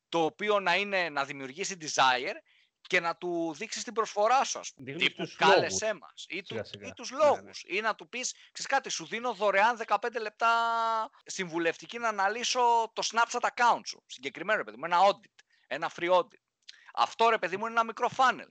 το 0.08 0.24
οποίο 0.24 0.60
να 0.60 0.76
είναι 0.76 1.08
να 1.08 1.24
δημιουργήσει 1.24 1.76
desire 1.80 2.34
και 2.82 3.00
να 3.00 3.16
του 3.16 3.54
δείξεις 3.56 3.84
την 3.84 3.92
προσφορά 3.92 4.44
σου, 4.44 4.58
ας 4.58 4.72
πούμε. 4.72 4.92
Τύπου 4.92 5.28
κάλεσέ 5.36 5.94
μας. 5.94 6.26
Ή, 6.28 6.42
του, 6.42 6.56
ή 6.80 6.92
τους 6.92 7.10
ναι, 7.10 7.16
ναι. 7.16 7.24
λόγους. 7.24 7.62
Ή 7.66 7.80
να 7.80 7.94
του 7.94 8.08
πεις, 8.08 8.32
ξέρεις 8.32 8.70
κάτι, 8.70 8.90
σου 8.90 9.06
δίνω 9.06 9.34
δωρεάν 9.34 9.80
15 9.86 10.20
λεπτά 10.20 10.50
συμβουλευτική 11.24 11.98
να 11.98 12.08
αναλύσω 12.08 12.92
το 12.92 13.02
Snapchat 13.12 13.48
account 13.54 13.80
σου. 13.86 14.04
Συγκεκριμένο, 14.06 14.58
ρε 14.58 14.64
παιδί 14.64 14.76
μου, 14.76 14.84
ένα 14.84 14.98
audit. 15.00 15.44
Ένα 15.66 15.90
free 15.96 16.10
audit. 16.10 16.42
Αυτό, 16.94 17.28
ρε 17.28 17.38
παιδί 17.38 17.56
μου, 17.56 17.64
είναι 17.64 17.74
ένα 17.74 17.84
μικρό 17.84 18.08
funnel. 18.16 18.48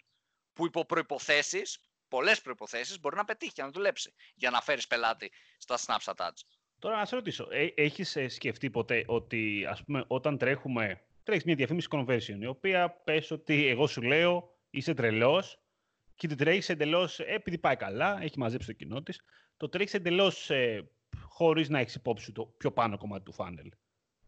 Που 0.53 0.65
υπό 0.65 0.85
προϋποθέσεις, 0.85 1.79
πολλές 2.07 2.41
προϋποθέσεις, 2.41 2.99
μπορεί 2.99 3.15
να 3.15 3.25
πετύχει 3.25 3.51
και 3.51 3.61
να 3.61 3.69
δουλέψει 3.69 4.13
για 4.35 4.49
να 4.49 4.61
φέρεις 4.61 4.87
πελάτη 4.87 5.31
στα 5.57 5.79
Snapchat 5.85 6.15
ads. 6.15 6.41
Τώρα 6.81 6.97
να 6.97 7.05
σε 7.05 7.15
ρωτήσω, 7.15 7.47
ε, 7.51 7.67
έχεις 7.75 8.15
ε, 8.15 8.27
σκεφτεί 8.27 8.69
ποτέ 8.69 9.03
ότι 9.07 9.65
ας 9.69 9.83
πούμε 9.83 10.03
όταν 10.07 10.37
τρέχουμε, 10.37 11.01
τρέχεις 11.23 11.43
μια 11.43 11.55
διαφήμιση 11.55 11.87
conversion, 11.91 12.37
η 12.41 12.45
οποία 12.45 13.01
πες 13.03 13.31
ότι 13.31 13.67
εγώ 13.67 13.87
σου 13.87 14.01
λέω 14.01 14.57
είσαι 14.69 14.93
τρελός 14.93 15.61
και 16.15 16.27
την 16.27 16.37
τρέχεις 16.37 16.69
εντελώς, 16.69 17.19
ε, 17.19 17.23
επειδή 17.27 17.57
πάει 17.57 17.75
καλά, 17.75 18.21
έχει 18.21 18.39
μαζέψει 18.39 18.67
το 18.67 18.73
κοινό 18.73 19.03
της, 19.03 19.21
το 19.57 19.69
τρέχεις 19.69 19.93
εντελώς 19.93 20.49
ε, 20.49 20.89
χωρίς 21.21 21.69
να 21.69 21.79
έχεις 21.79 21.95
υπόψη 21.95 22.31
το 22.31 22.53
πιο 22.57 22.71
πάνω 22.71 22.97
κομμάτι 22.97 23.23
του 23.23 23.33
funnel. 23.37 23.69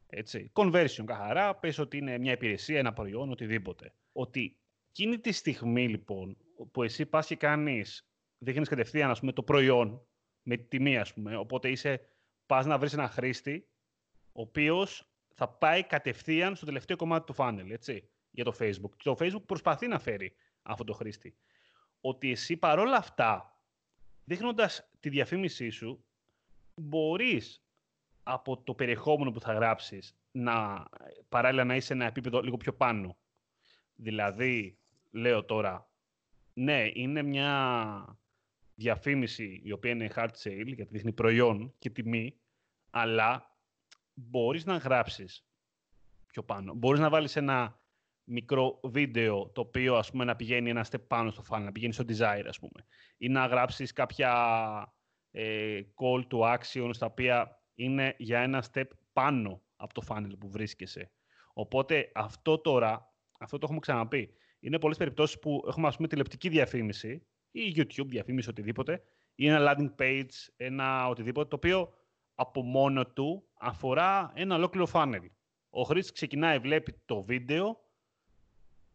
Έτσι. 0.08 0.52
Conversion 0.54 1.04
καθαρά, 1.06 1.56
πες 1.56 1.78
ότι 1.78 1.98
είναι 1.98 2.18
μια 2.18 2.32
υπηρεσία, 2.32 2.80
ένα 2.80 2.94
προϊόν, 2.94 3.32
οτιδήποτε. 3.32 3.94
Ότι 4.12 4.58
εκείνη 4.90 5.20
τη 5.20 5.32
στιγμή 5.32 5.88
λοιπόν 5.88 6.38
που 6.72 6.84
εσύ 6.84 7.06
πας 7.06 7.28
και 7.28 7.36
κάνεις, 7.36 8.08
δείχνεις 8.38 8.70
κατευθείαν 8.70 9.10
ας 9.10 9.20
πούμε, 9.20 9.32
το 9.32 9.44
προϊόν 9.44 10.08
με 10.42 10.58
τη 10.58 10.64
τιμή 10.64 10.98
ας 10.98 11.14
πούμε, 11.14 11.38
οπότε 11.38 11.70
είσαι 11.70 12.08
πας 12.54 12.66
να 12.66 12.78
βρεις 12.78 12.94
ένα 12.94 13.08
χρήστη, 13.08 13.68
ο 14.32 14.42
οποίος 14.42 15.10
θα 15.34 15.50
πάει 15.50 15.84
κατευθείαν 15.84 16.56
στο 16.56 16.66
τελευταίο 16.66 16.98
κομμάτι 16.98 17.26
του 17.26 17.36
funnel, 17.38 17.70
έτσι, 17.70 18.10
για 18.32 18.44
το 18.44 18.56
Facebook. 18.60 18.92
Και 18.98 19.04
το 19.04 19.16
Facebook 19.20 19.44
προσπαθεί 19.46 19.88
να 19.88 20.00
φέρει 20.00 20.36
αυτό 20.62 20.84
το 20.84 20.94
χρήστη. 20.94 21.36
Ότι 22.02 22.32
εσύ 22.32 22.58
παρόλα 22.58 22.98
αυτά, 22.98 23.60
δείχνοντας 24.24 24.90
τη 25.00 25.10
διαφήμισή 25.10 25.70
σου, 25.70 26.06
μπορείς 26.76 27.64
από 28.24 28.58
το 28.64 28.74
περιεχόμενο 28.74 29.32
που 29.32 29.40
θα 29.40 29.54
γράψεις 29.54 30.16
να 30.32 30.86
παράλληλα 31.30 31.64
να 31.64 31.76
είσαι 31.76 31.94
ένα 31.94 32.06
επίπεδο 32.06 32.42
λίγο 32.42 32.58
πιο 32.58 32.74
πάνω. 32.74 33.18
Δηλαδή, 33.96 34.78
λέω 35.12 35.46
τώρα, 35.46 35.92
ναι, 36.54 36.90
είναι 36.94 37.22
μια 37.22 38.18
διαφήμιση 38.76 39.62
η 39.64 39.72
οποία 39.72 39.92
είναι 39.92 40.12
hard 40.16 40.32
sale 40.44 40.66
γιατί 40.66 40.88
δείχνει 40.92 41.12
προϊόν 41.12 41.74
και 41.80 41.90
τιμή, 41.90 42.38
αλλά 42.96 43.58
μπορείς 44.14 44.66
να 44.66 44.78
γράψεις 44.78 45.48
πιο 46.28 46.44
πάνω. 46.44 46.74
Μπορείς 46.74 47.00
να 47.00 47.10
βάλεις 47.10 47.36
ένα 47.36 47.82
μικρό 48.24 48.80
βίντεο 48.84 49.50
το 49.50 49.62
οποίο 49.62 49.96
ας 49.96 50.12
πούμε 50.12 50.24
να 50.24 50.36
πηγαίνει 50.36 50.70
ένα 50.70 50.86
step 50.92 51.08
πάνω 51.08 51.32
στο 51.32 51.44
funnel, 51.50 51.62
να 51.62 51.72
πηγαίνει 51.72 51.94
στο 51.94 52.04
desire 52.08 52.46
ας 52.48 52.60
πούμε. 52.60 52.86
Ή 53.18 53.30
να 53.30 53.46
γράψεις 53.46 53.94
κάποια 53.94 54.32
ε, 55.32 55.82
call 55.96 56.28
to 56.28 56.58
action 56.58 56.90
στα 56.92 57.06
οποία 57.06 57.64
είναι 57.76 58.16
για 58.18 58.40
ένα 58.40 58.64
step 58.74 58.88
πάνω 59.14 59.62
από 59.76 59.94
το 59.94 60.02
funnel 60.10 60.34
που 60.40 60.50
βρίσκεσαι. 60.50 61.12
Οπότε 61.54 62.12
αυτό 62.14 62.58
τώρα, 62.58 63.14
αυτό 63.40 63.58
το 63.58 63.66
έχουμε 63.66 63.80
ξαναπεί, 63.80 64.34
είναι 64.60 64.80
πολλές 64.80 64.98
περιπτώσεις 64.98 65.40
που 65.40 65.64
έχουμε 65.68 65.88
ας 65.88 65.96
πούμε 65.96 66.08
τηλεοπτική 66.08 66.50
διαφήμιση 66.50 67.28
ή 67.52 67.74
YouTube 67.78 68.08
διαφήμιση, 68.08 68.50
οτιδήποτε, 68.50 69.04
ή 69.36 69.48
ένα 69.48 69.76
landing 69.78 70.02
page, 70.02 70.30
ένα 70.56 71.08
οτιδήποτε, 71.08 71.48
το 71.48 71.56
οποίο 71.56 71.94
από 72.36 72.62
μόνο 72.62 73.06
του 73.06 73.48
αφορά 73.60 74.32
ένα 74.36 74.56
ολόκληρο 74.56 74.88
funnel. 74.94 75.26
Ο 75.70 75.82
χρήστης 75.82 76.12
ξεκινάει, 76.12 76.60
βλέπει 76.60 77.02
το 77.06 77.24
βίντεο, 77.24 77.78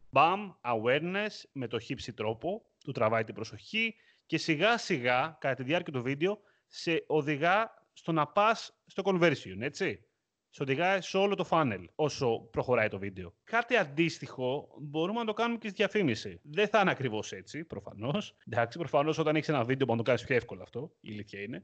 μπαμ, 0.09 0.51
awareness, 0.61 1.43
με 1.51 1.67
το 1.67 1.79
χύψη 1.79 2.13
τρόπο, 2.13 2.65
του 2.83 2.91
τραβάει 2.91 3.23
την 3.23 3.35
προσοχή 3.35 3.95
και 4.25 4.37
σιγά 4.37 4.77
σιγά, 4.77 5.37
κατά 5.39 5.55
τη 5.55 5.63
διάρκεια 5.63 5.93
του 5.93 6.01
βίντεο, 6.01 6.39
σε 6.67 7.03
οδηγά 7.07 7.73
στο 7.93 8.11
να 8.11 8.27
πας 8.27 8.81
στο 8.85 9.03
conversion, 9.05 9.57
έτσι. 9.59 10.03
Σε 10.51 10.63
οδηγάει 10.63 11.01
σε 11.01 11.17
όλο 11.17 11.35
το 11.35 11.47
funnel 11.49 11.83
όσο 11.95 12.39
προχωράει 12.51 12.87
το 12.87 12.99
βίντεο. 12.99 13.35
Κάτι 13.43 13.75
αντίστοιχο 13.75 14.67
μπορούμε 14.81 15.19
να 15.19 15.25
το 15.25 15.33
κάνουμε 15.33 15.57
και 15.57 15.67
στη 15.67 15.77
διαφήμιση. 15.77 16.39
Δεν 16.43 16.67
θα 16.67 16.79
είναι 16.79 16.91
ακριβώς 16.91 17.31
έτσι, 17.31 17.63
προφανώς. 17.63 18.35
Εντάξει, 18.47 18.77
προφανώς 18.77 19.17
όταν 19.17 19.35
έχεις 19.35 19.49
ένα 19.49 19.63
βίντεο 19.63 19.85
μπορεί 19.85 19.97
να 19.97 20.03
το 20.03 20.03
κάνεις 20.03 20.23
πιο 20.23 20.35
εύκολο 20.35 20.61
αυτό, 20.61 20.91
η 20.95 21.09
ηλικία 21.11 21.41
είναι. 21.41 21.63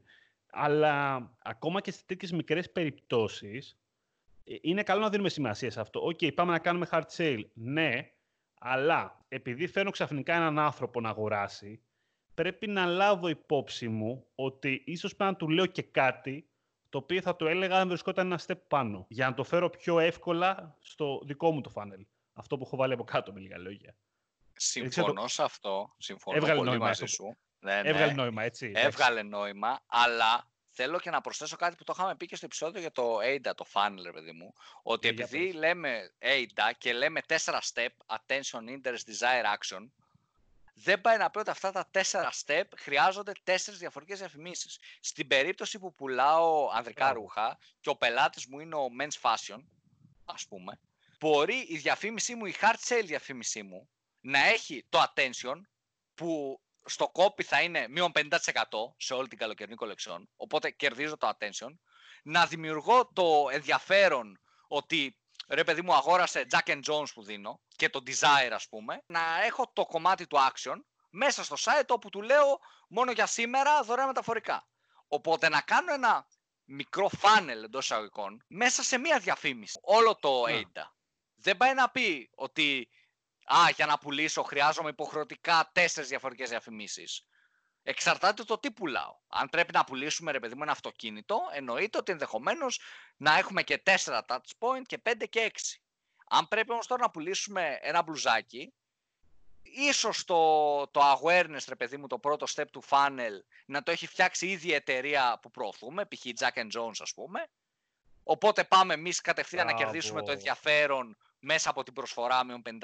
Αλλά 0.58 1.30
ακόμα 1.42 1.80
και 1.80 1.90
σε 1.90 2.02
τέτοιες 2.06 2.32
μικρές 2.32 2.72
περιπτώσεις, 2.72 3.78
ε, 4.44 4.54
είναι 4.60 4.82
καλό 4.82 5.00
να 5.00 5.08
δίνουμε 5.10 5.28
σημασία 5.28 5.70
σε 5.70 5.80
αυτό. 5.80 6.00
OK, 6.00 6.18
okay, 6.20 6.34
πάμε 6.34 6.52
να 6.52 6.58
κάνουμε 6.58 6.88
hard 6.90 7.06
sale. 7.16 7.42
Ναι, 7.54 8.10
αλλά 8.58 9.24
επειδή 9.28 9.66
φέρνω 9.66 9.90
ξαφνικά 9.90 10.34
έναν 10.34 10.58
άνθρωπο 10.58 11.00
να 11.00 11.08
αγοράσει, 11.08 11.80
πρέπει 12.34 12.66
να 12.66 12.86
λάβω 12.86 13.28
υπόψη 13.28 13.88
μου 13.88 14.26
ότι 14.34 14.82
ίσως 14.86 15.16
πρέπει 15.16 15.30
να 15.30 15.36
του 15.36 15.48
λέω 15.48 15.66
και 15.66 15.82
κάτι 15.82 16.48
το 16.88 16.98
οποίο 16.98 17.20
θα 17.20 17.36
το 17.36 17.46
έλεγα 17.46 17.80
αν 17.80 17.88
βρισκόταν 17.88 18.26
ένα 18.26 18.40
step 18.46 18.60
πάνω, 18.68 19.06
για 19.08 19.28
να 19.28 19.34
το 19.34 19.44
φέρω 19.44 19.70
πιο 19.70 19.98
εύκολα 19.98 20.76
στο 20.80 21.22
δικό 21.24 21.50
μου 21.50 21.60
το 21.60 21.72
funnel. 21.74 22.04
Αυτό 22.32 22.56
που 22.56 22.64
έχω 22.66 22.76
βάλει 22.76 22.92
από 22.92 23.04
κάτω 23.04 23.32
με 23.32 23.40
λίγα 23.40 23.58
λόγια. 23.58 23.96
Συμφωνώ 24.52 25.26
σε 25.26 25.42
αυτό. 25.42 25.94
Συμφωνώ 25.98 26.36
Έβγαλε 26.36 26.58
πολύ 26.58 26.70
νόημα, 26.70 26.86
μαζί 26.86 27.06
σου. 27.06 27.36
Ναι, 27.58 27.82
ναι. 27.82 27.88
Έβγαλε 27.88 28.12
νόημα, 28.12 28.42
έτσι. 28.42 28.72
Έβγαλε 28.74 29.22
νόημα, 29.22 29.80
αλλά 29.86 30.50
θέλω 30.70 30.98
και 30.98 31.10
να 31.10 31.20
προσθέσω 31.20 31.56
κάτι 31.56 31.76
που 31.76 31.84
το 31.84 31.94
είχαμε 31.96 32.16
πει 32.16 32.26
και 32.26 32.36
στο 32.36 32.44
επεισόδιο 32.46 32.80
για 32.80 32.92
το 32.92 33.18
AIDA, 33.18 33.54
το 33.54 33.66
funnel, 33.72 34.12
παιδί 34.12 34.32
μου. 34.32 34.52
Ότι 34.82 35.08
yeah, 35.08 35.10
επειδή 35.10 35.52
λέμε 35.52 36.12
AIDA 36.18 36.70
και 36.78 36.92
λέμε 36.92 37.20
4 37.28 37.34
step, 37.74 37.88
attention, 38.06 38.60
interest, 38.60 39.04
desire, 39.10 39.56
action, 39.58 39.88
δεν 40.74 41.00
πάει 41.00 41.16
να 41.16 41.30
πει 41.30 41.38
ότι 41.38 41.50
αυτά 41.50 41.72
τα 41.72 41.88
τέσσερα 41.90 42.30
step 42.46 42.64
χρειάζονται 42.76 43.32
τέσσερις 43.44 43.78
διαφορετικές 43.78 44.20
διαφημίσεις. 44.20 44.78
Στην 45.00 45.26
περίπτωση 45.26 45.78
που 45.78 45.94
πουλάω 45.94 46.70
ανδρικά 46.72 47.12
ρούχα 47.12 47.58
και 47.80 47.88
ο 47.88 47.96
πελάτης 47.96 48.46
μου 48.46 48.60
είναι 48.60 48.74
ο 48.74 48.88
men's 49.00 49.20
fashion, 49.30 49.62
ας 50.24 50.46
πούμε, 50.46 50.80
μπορεί 51.18 51.66
η 51.68 51.76
διαφήμιση 51.76 52.34
μου, 52.34 52.46
η 52.46 52.54
hard 52.60 52.88
sale 52.88 53.04
διαφήμιση 53.04 53.62
μου, 53.62 53.88
να 54.20 54.46
έχει 54.46 54.86
το 54.88 55.02
attention 55.02 55.60
που 56.14 56.60
στο 56.86 57.12
copy 57.14 57.42
θα 57.42 57.62
είναι 57.62 57.86
μείον 57.88 58.12
50% 58.14 58.28
σε 58.96 59.14
όλη 59.14 59.28
την 59.28 59.38
καλοκαιρινή 59.38 59.76
κολεξιόν, 59.76 60.28
οπότε 60.36 60.70
κερδίζω 60.70 61.16
το 61.16 61.28
attention, 61.28 61.70
να 62.22 62.46
δημιουργώ 62.46 63.12
το 63.12 63.48
ενδιαφέρον 63.52 64.40
ότι 64.68 65.18
ρε 65.48 65.64
παιδί 65.64 65.82
μου 65.82 65.94
αγόρασε 65.94 66.46
Jack 66.50 66.70
and 66.70 66.82
Jones 66.90 67.12
που 67.14 67.22
δίνω 67.22 67.60
και 67.76 67.88
το 67.88 68.02
desire 68.06 68.50
ας 68.52 68.68
πούμε, 68.68 69.02
να 69.06 69.42
έχω 69.44 69.70
το 69.72 69.84
κομμάτι 69.84 70.26
του 70.26 70.36
action 70.36 70.76
μέσα 71.10 71.44
στο 71.44 71.56
site 71.58 71.88
όπου 71.88 72.08
του 72.08 72.22
λέω 72.22 72.58
μόνο 72.88 73.12
για 73.12 73.26
σήμερα 73.26 73.82
δωρεάν 73.82 74.06
μεταφορικά. 74.06 74.68
Οπότε 75.08 75.48
να 75.48 75.60
κάνω 75.60 75.92
ένα 75.92 76.26
μικρό 76.64 77.10
funnel 77.20 77.64
εντός 77.64 77.84
εισαγωγικών 77.84 78.44
μέσα 78.46 78.82
σε 78.82 78.98
μία 78.98 79.18
διαφήμιση. 79.18 79.78
Όλο 79.82 80.16
το 80.16 80.42
yeah. 80.42 80.62
Ναι. 80.72 80.82
Δεν 81.34 81.56
πάει 81.56 81.74
να 81.74 81.90
πει 81.90 82.30
ότι 82.34 82.88
α, 83.46 83.70
για 83.74 83.86
να 83.86 83.98
πουλήσω 83.98 84.42
χρειάζομαι 84.42 84.88
υποχρεωτικά 84.88 85.70
τέσσερις 85.72 86.08
διαφορετικές 86.08 86.48
διαφημίσεις. 86.48 87.26
Εξαρτάται 87.82 88.44
το 88.44 88.58
τι 88.58 88.70
πουλάω. 88.70 89.16
Αν 89.28 89.48
πρέπει 89.48 89.72
να 89.72 89.84
πουλήσουμε 89.84 90.32
ρε 90.32 90.40
παιδί 90.40 90.54
μου 90.54 90.62
ένα 90.62 90.72
αυτοκίνητο, 90.72 91.40
εννοείται 91.52 91.98
ότι 91.98 92.12
ενδεχομένως 92.12 92.80
να 93.16 93.38
έχουμε 93.38 93.62
και 93.62 93.82
4 93.84 94.20
touch 94.26 94.38
point 94.58 94.82
και 94.86 95.02
5 95.02 95.24
και 95.30 95.50
6. 95.54 95.58
Αν 96.28 96.48
πρέπει 96.48 96.72
όμως 96.72 96.86
τώρα 96.86 97.02
να 97.02 97.10
πουλήσουμε 97.10 97.78
ένα 97.80 98.02
μπλουζάκι, 98.02 98.74
ίσως 99.62 100.24
το, 100.24 100.86
το 100.86 101.00
awareness, 101.00 101.64
ρε 101.68 101.76
παιδί 101.76 101.96
μου, 101.96 102.06
το 102.06 102.18
πρώτο 102.18 102.46
step 102.54 102.66
του 102.72 102.82
funnel, 102.88 103.40
να 103.66 103.82
το 103.82 103.90
έχει 103.90 104.06
φτιάξει 104.06 104.46
ήδη 104.46 104.68
η 104.68 104.74
εταιρεία 104.74 105.38
που 105.42 105.50
προωθούμε, 105.50 106.04
π.χ. 106.06 106.24
Jack 106.38 106.58
and 106.60 106.80
Jones 106.80 106.96
ας 106.98 107.14
πούμε. 107.14 107.46
Οπότε 108.22 108.64
πάμε 108.64 108.94
εμείς 108.94 109.20
κατευθείαν 109.20 109.66
να 109.66 109.72
κερδίσουμε 109.72 110.22
το 110.22 110.32
ενδιαφέρον 110.32 111.16
μέσα 111.46 111.70
από 111.70 111.82
την 111.82 111.92
προσφορά 111.92 112.44
με 112.44 112.62
50%. 112.64 112.80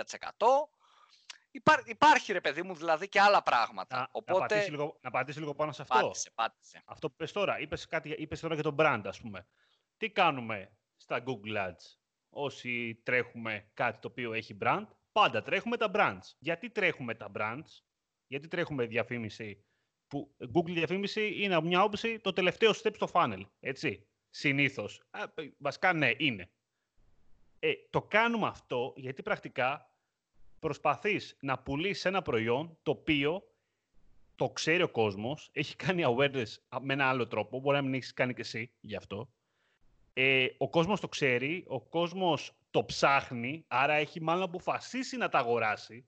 Υπά, 1.51 1.83
υπάρχει 1.87 2.33
ρε 2.33 2.41
παιδί 2.41 2.63
μου 2.63 2.75
δηλαδή 2.75 3.09
και 3.09 3.21
άλλα 3.21 3.43
πράγματα. 3.43 3.97
Να, 3.97 4.09
Οπότε... 4.11 4.33
να, 4.33 4.47
πατήσει 4.47 4.71
λίγο, 4.71 4.99
να 5.03 5.11
πατήσει 5.11 5.39
λίγο 5.39 5.55
πάνω 5.55 5.73
σε 5.73 5.83
αυτό. 5.83 5.99
Πάτησε, 5.99 6.31
πάτησε. 6.35 6.83
Αυτό 6.85 7.09
που 7.11 7.17
πες 7.17 7.33
τώρα, 7.33 7.61
είπες, 7.61 7.87
κάτι, 7.87 8.09
είπες 8.19 8.41
τώρα 8.41 8.55
για 8.55 8.63
το 8.63 8.75
brand 8.79 9.03
ας 9.05 9.21
πούμε. 9.21 9.47
Τι 9.97 10.11
κάνουμε 10.11 10.77
στα 10.97 11.23
Google 11.27 11.57
Ads; 11.57 11.97
Όσοι 12.29 13.01
τρέχουμε 13.03 13.71
κάτι 13.75 13.99
το 13.99 14.09
οποίο 14.09 14.33
έχει 14.33 14.57
brand. 14.61 14.87
Πάντα 15.13 15.43
τρέχουμε 15.43 15.77
τα 15.77 15.91
brands. 15.95 16.35
Γιατί 16.39 16.71
τρέχουμε 16.71 17.15
τα 17.15 17.31
brands, 17.35 17.83
γιατί 18.27 18.49
τρέχουμε 18.49 18.87
διαφήμιση 18.87 19.65
που 20.07 20.37
Google 20.55 20.73
διαφήμιση 20.73 21.43
είναι 21.43 21.61
μια 21.61 21.83
όψη 21.83 22.19
το 22.19 22.33
τελευταίο 22.33 22.71
step 22.71 22.95
στο 22.95 23.09
funnel, 23.13 23.43
έτσι, 23.61 24.09
συνήθως. 24.31 25.03
βασικά 25.59 25.93
ναι, 25.93 26.11
είναι. 26.17 26.51
Ε, 27.65 27.73
το 27.91 28.03
κάνουμε 28.03 28.47
αυτό 28.47 28.93
γιατί 28.97 29.23
πρακτικά 29.23 29.91
προσπαθείς 30.59 31.37
να 31.41 31.59
πουλήσεις 31.59 32.05
ένα 32.05 32.23
προϊόν 32.23 32.79
το 32.83 32.91
οποίο 32.91 33.43
το 34.37 34.51
ξέρει 34.51 34.83
ο 34.83 34.89
κόσμος, 34.89 35.51
έχει 35.53 35.77
κάνει 35.77 36.03
awareness 36.07 36.47
με 36.81 36.93
ένα 36.93 37.09
άλλο 37.09 37.27
τρόπο, 37.27 37.61
μπορεί 37.61 37.77
να 37.77 37.83
μην 37.83 37.95
έχεις 37.95 38.13
κάνει 38.13 38.35
και 38.35 38.41
εσύ 38.41 38.73
γι' 38.81 38.97
αυτό. 38.97 39.33
Ε, 40.13 40.47
ο 40.59 40.69
κόσμος 40.71 41.01
το 41.01 41.09
ξέρει, 41.09 41.65
ο 41.69 41.81
κόσμος 41.81 42.53
το 42.71 42.85
ψάχνει, 42.85 43.65
άρα 43.69 43.93
έχει 43.93 44.23
μάλλον 44.23 44.43
αποφασίσει 44.43 45.17
να 45.17 45.29
τα 45.29 45.39
αγοράσει. 45.39 46.07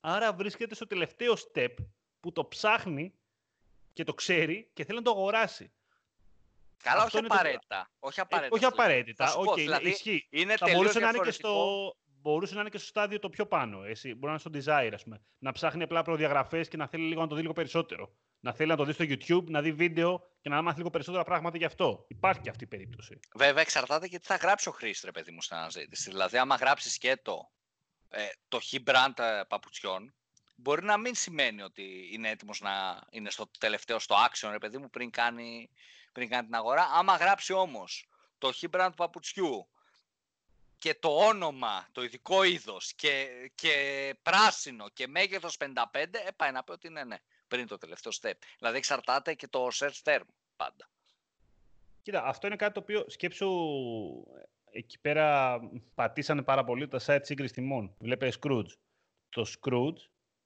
Άρα 0.00 0.32
βρίσκεται 0.32 0.74
στο 0.74 0.86
τελευταίο 0.86 1.34
step 1.34 1.74
που 2.20 2.32
το 2.32 2.46
ψάχνει 2.46 3.14
και 3.92 4.04
το 4.04 4.14
ξέρει 4.14 4.70
και 4.72 4.84
θέλει 4.84 4.98
να 4.98 5.04
το 5.04 5.10
αγοράσει. 5.10 5.72
Καλά, 6.84 7.04
όχι 7.04 7.18
απαραίτητα. 7.18 7.90
Το... 8.00 8.06
όχι 8.06 8.20
απαραίτητα. 8.20 8.54
Ε, 8.54 8.56
όχι 8.56 8.64
απαραίτητα. 8.64 9.34
Okay, 9.36 9.56
δηλαδή, 9.56 9.88
ισχύει. 9.88 10.26
Είναι 10.30 10.56
θα 10.56 10.70
μπορούσε 10.72 10.98
να 10.98 11.08
είναι 11.08 11.18
και 11.18 11.30
στο, 11.30 11.94
μπορούσε 12.06 12.54
να 12.54 12.60
είναι 12.60 12.70
και 12.70 12.78
στο 12.78 12.86
στάδιο 12.86 13.18
το 13.18 13.28
πιο 13.28 13.46
πάνω. 13.46 13.84
Εσύ. 13.84 14.14
Μπορεί 14.14 14.24
να 14.24 14.30
είναι 14.30 14.38
στο 14.38 14.72
desire, 14.72 14.90
ας 14.94 15.02
πούμε. 15.02 15.22
Να 15.38 15.52
ψάχνει 15.52 15.82
απλά 15.82 16.02
προδιαγραφές 16.02 16.68
και 16.68 16.76
να 16.76 16.86
θέλει 16.86 17.04
λίγο 17.04 17.20
να 17.20 17.26
το 17.26 17.34
δει 17.34 17.40
λίγο 17.40 17.52
περισσότερο. 17.52 18.14
Να 18.40 18.52
θέλει 18.52 18.68
να 18.68 18.76
το 18.76 18.84
δει 18.84 18.92
στο 18.92 19.04
YouTube, 19.08 19.44
να 19.44 19.60
δει 19.62 19.72
βίντεο 19.72 20.22
και 20.40 20.48
να 20.48 20.62
μάθει 20.62 20.76
λίγο 20.76 20.90
περισσότερα 20.90 21.24
πράγματα 21.24 21.56
γι' 21.56 21.64
αυτό. 21.64 22.04
Υπάρχει 22.08 22.40
και 22.40 22.50
αυτή 22.50 22.64
η 22.64 22.66
περίπτωση. 22.66 23.20
Βέβαια, 23.34 23.62
εξαρτάται 23.62 24.08
και 24.08 24.18
τι 24.18 24.26
θα 24.26 24.36
γράψει 24.36 24.68
ο 24.68 24.72
χρήστη, 24.72 25.10
παιδί 25.10 25.30
μου, 25.30 25.42
στην 25.42 25.56
αναζήτηση. 25.56 26.10
Δηλαδή, 26.10 26.38
άμα 26.38 26.54
γράψει 26.54 26.90
σκέτο 26.90 27.50
ε, 28.08 28.26
το 28.48 28.60
χ 28.60 28.74
brand 28.86 29.18
ε, 29.18 29.42
παπουτσιών, 29.48 30.14
μπορεί 30.56 30.84
να 30.84 30.98
μην 30.98 31.14
σημαίνει 31.14 31.62
ότι 31.62 32.08
είναι 32.12 32.28
έτοιμος 32.28 32.60
να 32.60 33.00
είναι 33.10 33.30
στο 33.30 33.50
τελευταίο, 33.58 33.98
στο 33.98 34.14
action, 34.14 34.48
ρε 34.50 34.58
παιδί 34.58 34.78
μου, 34.78 34.90
πριν 34.90 35.10
κάνει, 35.10 35.70
πριν 36.14 36.28
κάνει 36.28 36.44
την 36.44 36.54
αγορά. 36.54 36.88
Άμα 36.92 37.16
γράψει 37.16 37.52
όμως 37.52 38.08
το 38.38 38.52
χ 38.52 38.64
brand 38.70 38.90
παπουτσιού 38.96 39.68
και 40.78 40.94
το 40.94 41.08
όνομα, 41.08 41.88
το 41.92 42.02
ειδικό 42.02 42.42
είδος 42.42 42.94
και, 42.94 43.26
και 43.54 43.74
πράσινο 44.22 44.88
και 44.88 45.06
μέγεθος 45.06 45.56
55, 45.60 45.64
ε, 45.92 46.30
πάει 46.36 46.52
να 46.52 46.64
πει 46.64 46.72
ότι 46.72 46.86
είναι 46.86 47.04
ναι, 47.04 47.16
πριν 47.48 47.66
το 47.66 47.78
τελευταίο 47.78 48.12
step. 48.20 48.32
Δηλαδή 48.58 48.76
εξαρτάται 48.76 49.34
και 49.34 49.48
το 49.48 49.68
search 49.72 50.02
term 50.02 50.22
πάντα. 50.56 50.88
Κοίτα, 52.02 52.24
αυτό 52.24 52.46
είναι 52.46 52.56
κάτι 52.56 52.74
το 52.74 52.80
οποίο 52.80 53.04
σκέψου 53.08 53.48
εκεί 54.70 55.00
πέρα 55.00 55.58
πατήσανε 55.94 56.42
πάρα 56.42 56.64
πολύ 56.64 56.88
τα 56.88 57.00
site 57.06 57.20
σύγκριση 57.22 57.54
τιμών. 57.54 57.94
Βλέπε 57.98 58.32
Scrooge. 58.40 58.70
Το 59.28 59.46
Scrooge 59.54 59.98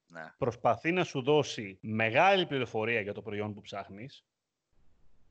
ναι. 0.07 0.35
προσπαθεί 0.39 0.93
να 0.93 1.05
σου 1.05 1.23
δώσει 1.23 1.79
μεγάλη 1.81 2.47
πληροφορία 2.47 3.01
για 3.01 3.13
το 3.13 3.23
προϊόν 3.23 3.55
που 3.55 3.61
ψάχνεις, 3.61 4.25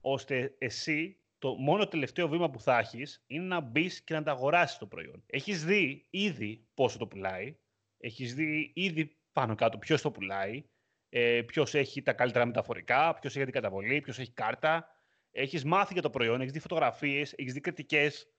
ώστε 0.02 0.56
εσύ 0.58 1.20
το 1.40 1.54
μόνο 1.54 1.88
τελευταίο 1.88 2.28
βήμα 2.28 2.50
που 2.50 2.60
θα 2.60 2.78
έχεις 2.78 3.24
είναι 3.28 3.46
να 3.46 3.60
μπεις 3.60 4.04
και 4.04 4.14
να 4.14 4.24
τα 4.24 4.32
αγοράσει 4.32 4.80
το 4.80 4.88
προϊόν. 4.88 5.24
Έχεις 5.28 5.66
δει 5.66 6.08
ήδη 6.10 6.68
πόσο 6.74 6.98
το 6.98 7.08
πουλάει, 7.08 7.58
έχεις 7.98 8.36
δει 8.36 8.72
ήδη 8.76 9.18
πάνω 9.34 9.56
κάτω 9.56 9.78
ποιος 9.78 10.02
το 10.02 10.12
πουλάει, 10.12 10.64
ε, 11.10 11.42
ποιος 11.42 11.74
έχει 11.74 12.02
τα 12.02 12.14
καλύτερα 12.14 12.46
μεταφορικά, 12.46 13.14
ποιος 13.14 13.36
έχει 13.36 13.44
την 13.44 13.54
καταβολή, 13.54 14.02
ποιος 14.02 14.20
έχει 14.20 14.32
κάρτα. 14.32 14.88
Έχεις 15.32 15.64
μάθει 15.64 15.94
για 15.94 16.02
το 16.02 16.10
προϊόν, 16.10 16.42
έχεις 16.42 16.52
δει 16.52 16.60
φωτογραφίες, 16.60 17.34
έχεις 17.34 17.54
δει 17.54 17.60
κριτικές. 17.60 18.32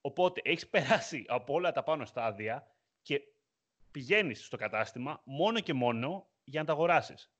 Οπότε 0.00 0.40
έχεις 0.44 0.68
περάσει 0.68 1.24
από 1.28 1.54
όλα 1.54 1.72
τα 1.72 1.82
πάνω 1.82 2.04
στάδια 2.04 2.74
και 3.02 3.20
πηγαίνεις 3.90 4.44
στο 4.44 4.56
κατάστημα 4.56 5.22
μόνο 5.24 5.60
και 5.60 5.72
μόνο 5.72 6.28
για 6.44 6.60
να 6.60 6.66
τα 6.66 6.72
αγοράσεις. 6.72 7.32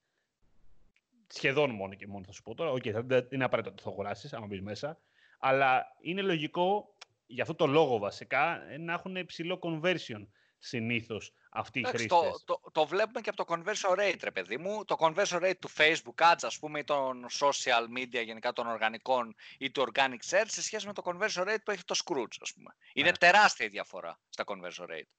Σχεδόν 1.28 1.70
μόνο 1.70 1.94
και 1.94 2.06
μόνο 2.06 2.24
θα 2.24 2.32
σου 2.32 2.42
πω 2.42 2.54
τώρα. 2.54 2.70
OK, 2.70 2.82
okay, 2.84 3.02
δεν 3.04 3.26
είναι 3.30 3.44
απαραίτητο 3.44 3.74
ότι 3.74 3.82
θα 3.82 3.88
αγοράσεις, 3.88 4.32
άμα 4.32 4.46
μπεις 4.46 4.60
μέσα. 4.60 5.00
Αλλά 5.38 5.86
είναι 6.00 6.22
λογικό, 6.22 6.94
για 7.26 7.42
αυτό 7.42 7.54
το 7.54 7.66
λόγο 7.66 7.98
βασικά, 7.98 8.62
να 8.78 8.92
έχουν 8.92 9.16
υψηλό 9.16 9.58
conversion 9.62 10.26
συνήθως 10.58 11.32
αυτοί 11.50 11.80
οι 11.80 11.84
χρήστες. 11.84 12.06
Το, 12.06 12.40
το, 12.44 12.60
το, 12.72 12.86
βλέπουμε 12.86 13.20
και 13.20 13.30
από 13.30 13.44
το 13.44 13.54
conversion 13.54 13.98
rate, 13.98 14.18
ρε 14.22 14.30
παιδί 14.30 14.56
μου. 14.56 14.84
Το 14.84 14.96
conversion 14.98 15.42
rate 15.42 15.58
του 15.58 15.70
Facebook 15.76 16.32
ads, 16.32 16.42
ας 16.42 16.58
πούμε, 16.58 16.78
ή 16.78 16.84
των 16.84 17.26
social 17.40 17.98
media, 17.98 18.24
γενικά 18.24 18.52
των 18.52 18.66
οργανικών 18.66 19.34
ή 19.58 19.70
του 19.70 19.86
organic 19.92 20.30
search, 20.30 20.46
σε 20.46 20.62
σχέση 20.62 20.86
με 20.86 20.92
το 20.92 21.02
conversion 21.04 21.48
rate 21.48 21.62
που 21.64 21.70
έχει 21.70 21.84
το 21.84 22.00
Skroutz, 22.04 22.36
ας 22.40 22.52
πούμε. 22.54 22.76
Είναι 22.92 23.10
ναι. 23.10 23.16
τεράστια 23.16 23.66
η 23.66 23.68
διαφορά 23.68 24.20
στα 24.28 24.44
conversion 24.46 24.84
rate. 24.84 25.10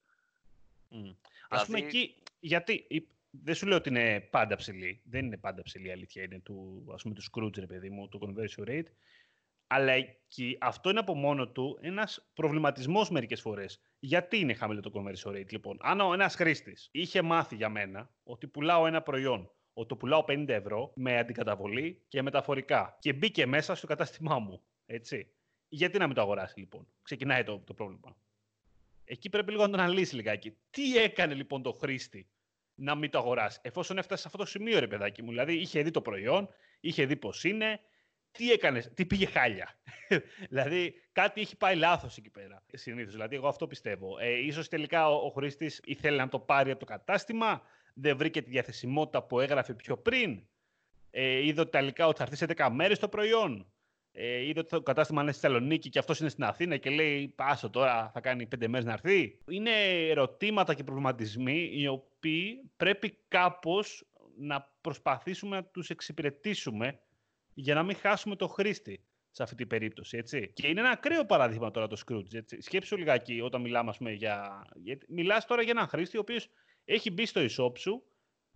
Mm. 0.90 1.14
Ας 1.48 1.64
πούμε 1.64 1.78
δηλαδή- 1.78 1.98
εκεί, 1.98 2.22
γιατί 2.40 2.86
δεν 3.30 3.54
σου 3.54 3.66
λέω 3.66 3.76
ότι 3.76 3.88
είναι 3.88 4.20
πάντα 4.20 4.56
ψηλή. 4.56 5.02
Δεν 5.04 5.24
είναι 5.24 5.36
πάντα 5.36 5.62
ψηλή 5.62 5.88
η 5.88 5.90
αλήθεια. 5.90 6.22
Είναι 6.22 6.40
του, 6.40 6.86
ας 6.94 7.02
πούμε, 7.02 7.14
του 7.14 7.22
Scrooge, 7.22 7.58
ρε 7.58 7.66
παιδί 7.66 7.90
μου, 7.90 8.08
το 8.08 8.18
conversion 8.22 8.68
rate. 8.68 8.86
Αλλά 9.66 9.92
εκεί, 9.92 10.56
αυτό 10.60 10.90
είναι 10.90 10.98
από 10.98 11.14
μόνο 11.14 11.48
του 11.48 11.78
ένας 11.80 12.30
προβληματισμός 12.34 13.10
μερικές 13.10 13.40
φορές. 13.40 13.80
Γιατί 13.98 14.38
είναι 14.38 14.54
χαμηλό 14.54 14.80
το 14.80 14.92
conversion 14.94 15.30
rate, 15.30 15.50
λοιπόν; 15.50 15.78
Αν 15.80 16.00
ο 16.00 16.12
ένας 16.12 16.34
χρήστης 16.34 16.88
είχε 16.92 17.22
μάθει 17.22 17.56
για 17.56 17.68
μένα 17.68 18.10
ότι 18.22 18.46
πουλάω 18.46 18.86
ένα 18.86 19.02
προϊόν, 19.02 19.50
ότι 19.72 19.88
το 19.88 19.96
πουλάω 19.96 20.24
50 20.28 20.48
ευρώ 20.48 20.92
με 20.94 21.18
αντικαταβολή 21.18 22.02
και 22.08 22.22
μεταφορικά 22.22 22.96
και 23.00 23.12
μπήκε 23.12 23.46
μέσα 23.46 23.74
στο 23.74 23.86
κατάστημά 23.86 24.38
μου, 24.38 24.62
έτσι. 24.86 25.32
Γιατί 25.68 25.98
να 25.98 26.06
μην 26.06 26.14
το 26.14 26.20
αγοράσει, 26.20 26.58
λοιπόν; 26.58 26.86
Ξεκινάει 27.02 27.44
το, 27.44 27.58
το 27.58 27.74
πρόβλημα. 27.74 28.16
Εκεί 29.04 29.28
πρέπει 29.28 29.50
λίγο 29.50 29.66
να 29.66 29.70
το 29.76 29.82
αναλύσεις 29.82 30.12
λιγάκι. 30.12 30.56
Τι 30.70 30.96
έκανε 30.96 31.34
λοιπόν 31.34 31.62
το 31.62 31.72
χρήστη 31.72 32.28
να 32.80 32.94
μην 32.94 33.10
το 33.10 33.18
αγοράσει, 33.18 33.58
εφόσον 33.62 33.98
έφτασε 33.98 34.20
σε 34.20 34.26
αυτό 34.26 34.38
το 34.38 34.50
σημείο, 34.50 34.78
ρε 34.78 34.86
παιδάκι 34.86 35.22
μου. 35.22 35.30
Δηλαδή, 35.30 35.54
είχε 35.54 35.82
δει 35.82 35.90
το 35.90 36.00
προϊόν, 36.00 36.48
είχε 36.80 37.06
δει 37.06 37.16
πώς 37.16 37.44
είναι, 37.44 37.80
τι 38.30 38.52
έκανες, 38.52 38.90
τι 38.94 39.06
πήγε 39.06 39.26
χάλια. 39.26 39.78
δηλαδή, 40.50 40.94
κάτι 41.12 41.40
έχει 41.40 41.56
πάει 41.56 41.76
λάθος 41.76 42.16
εκεί 42.16 42.30
πέρα. 42.30 42.62
Συνήθως. 42.72 43.12
Δηλαδή, 43.12 43.36
εγώ 43.36 43.48
αυτό 43.48 43.66
πιστεύω. 43.66 44.18
Ε, 44.18 44.30
ίσως 44.30 44.68
τελικά 44.68 45.08
ο, 45.08 45.26
ο 45.26 45.30
χρήστης 45.30 45.80
ήθελε 45.84 46.16
να 46.16 46.28
το 46.28 46.38
πάρει 46.38 46.70
από 46.70 46.80
το 46.80 46.86
κατάστημα, 46.86 47.62
δεν 47.94 48.16
βρήκε 48.16 48.42
τη 48.42 48.50
διαθεσιμότητα 48.50 49.22
που 49.22 49.40
έγραφε 49.40 49.74
πιο 49.74 49.96
πριν. 49.96 50.42
Ε, 51.10 51.46
είδε 51.46 51.64
τελικά 51.64 52.06
ότι 52.06 52.16
θα 52.16 52.22
έρθει 52.22 52.36
σε 52.36 52.46
10 52.56 52.68
μέρες 52.72 52.98
το 52.98 53.08
προϊόν. 53.08 53.72
Ε, 54.12 54.46
είδε 54.46 54.60
ότι 54.60 54.68
το 54.68 54.82
κατάστημα 54.82 55.22
είναι 55.22 55.32
στη 55.32 55.40
Θεσσαλονίκη 55.40 55.88
και 55.88 55.98
αυτός 55.98 56.20
είναι 56.20 56.28
στην 56.28 56.44
Αθήνα 56.44 56.76
και 56.76 56.90
λέει 56.90 57.28
Πάσο 57.28 57.70
τώρα, 57.70 58.10
θα 58.14 58.20
κάνει 58.20 58.46
πέντε 58.46 58.68
μέρες 58.68 58.86
να 58.86 58.92
έρθει. 58.92 59.38
Είναι 59.48 59.70
ερωτήματα 60.08 60.74
και 60.74 60.84
προβληματισμοί 60.84 61.70
οι 61.72 61.86
οποίοι 62.20 62.70
πρέπει 62.76 63.18
κάπως 63.28 64.04
να 64.36 64.72
προσπαθήσουμε 64.80 65.56
να 65.56 65.64
τους 65.64 65.90
εξυπηρετήσουμε 65.90 67.00
για 67.54 67.74
να 67.74 67.82
μην 67.82 67.96
χάσουμε 67.96 68.36
το 68.36 68.48
χρήστη 68.48 69.04
σε 69.30 69.42
αυτή 69.42 69.54
την 69.54 69.66
περίπτωση. 69.66 70.16
Έτσι. 70.16 70.52
Και 70.52 70.68
είναι 70.68 70.80
ένα 70.80 70.90
ακραίο 70.90 71.26
παράδειγμα 71.26 71.70
τώρα 71.70 71.86
το 71.86 72.02
Scrooge. 72.06 72.34
Έτσι. 72.34 72.60
Σκέψου 72.60 72.96
λιγάκι 72.96 73.40
όταν 73.40 73.60
μιλάμε 73.60 73.92
πούμε, 73.98 74.12
για. 74.12 74.66
Μιλάς 75.08 75.46
τώρα 75.46 75.62
για 75.62 75.70
έναν 75.70 75.88
χρήστη 75.88 76.16
ο 76.16 76.20
οποίος 76.20 76.48
έχει 76.84 77.10
μπει 77.10 77.26
στο 77.26 77.40
e-shop 77.40 77.78
σου 77.78 78.02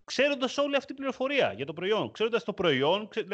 ξέροντας 0.05 0.59
όλη 0.59 0.77
αυτή 0.77 0.87
την 0.87 0.96
πληροφορία 0.96 1.53
για 1.53 1.66
το 1.66 1.72
προϊόν. 1.72 2.12
Ξέροντας 2.12 2.44
το 2.44 2.53
προϊόν. 2.53 3.09
Ξέ... 3.09 3.27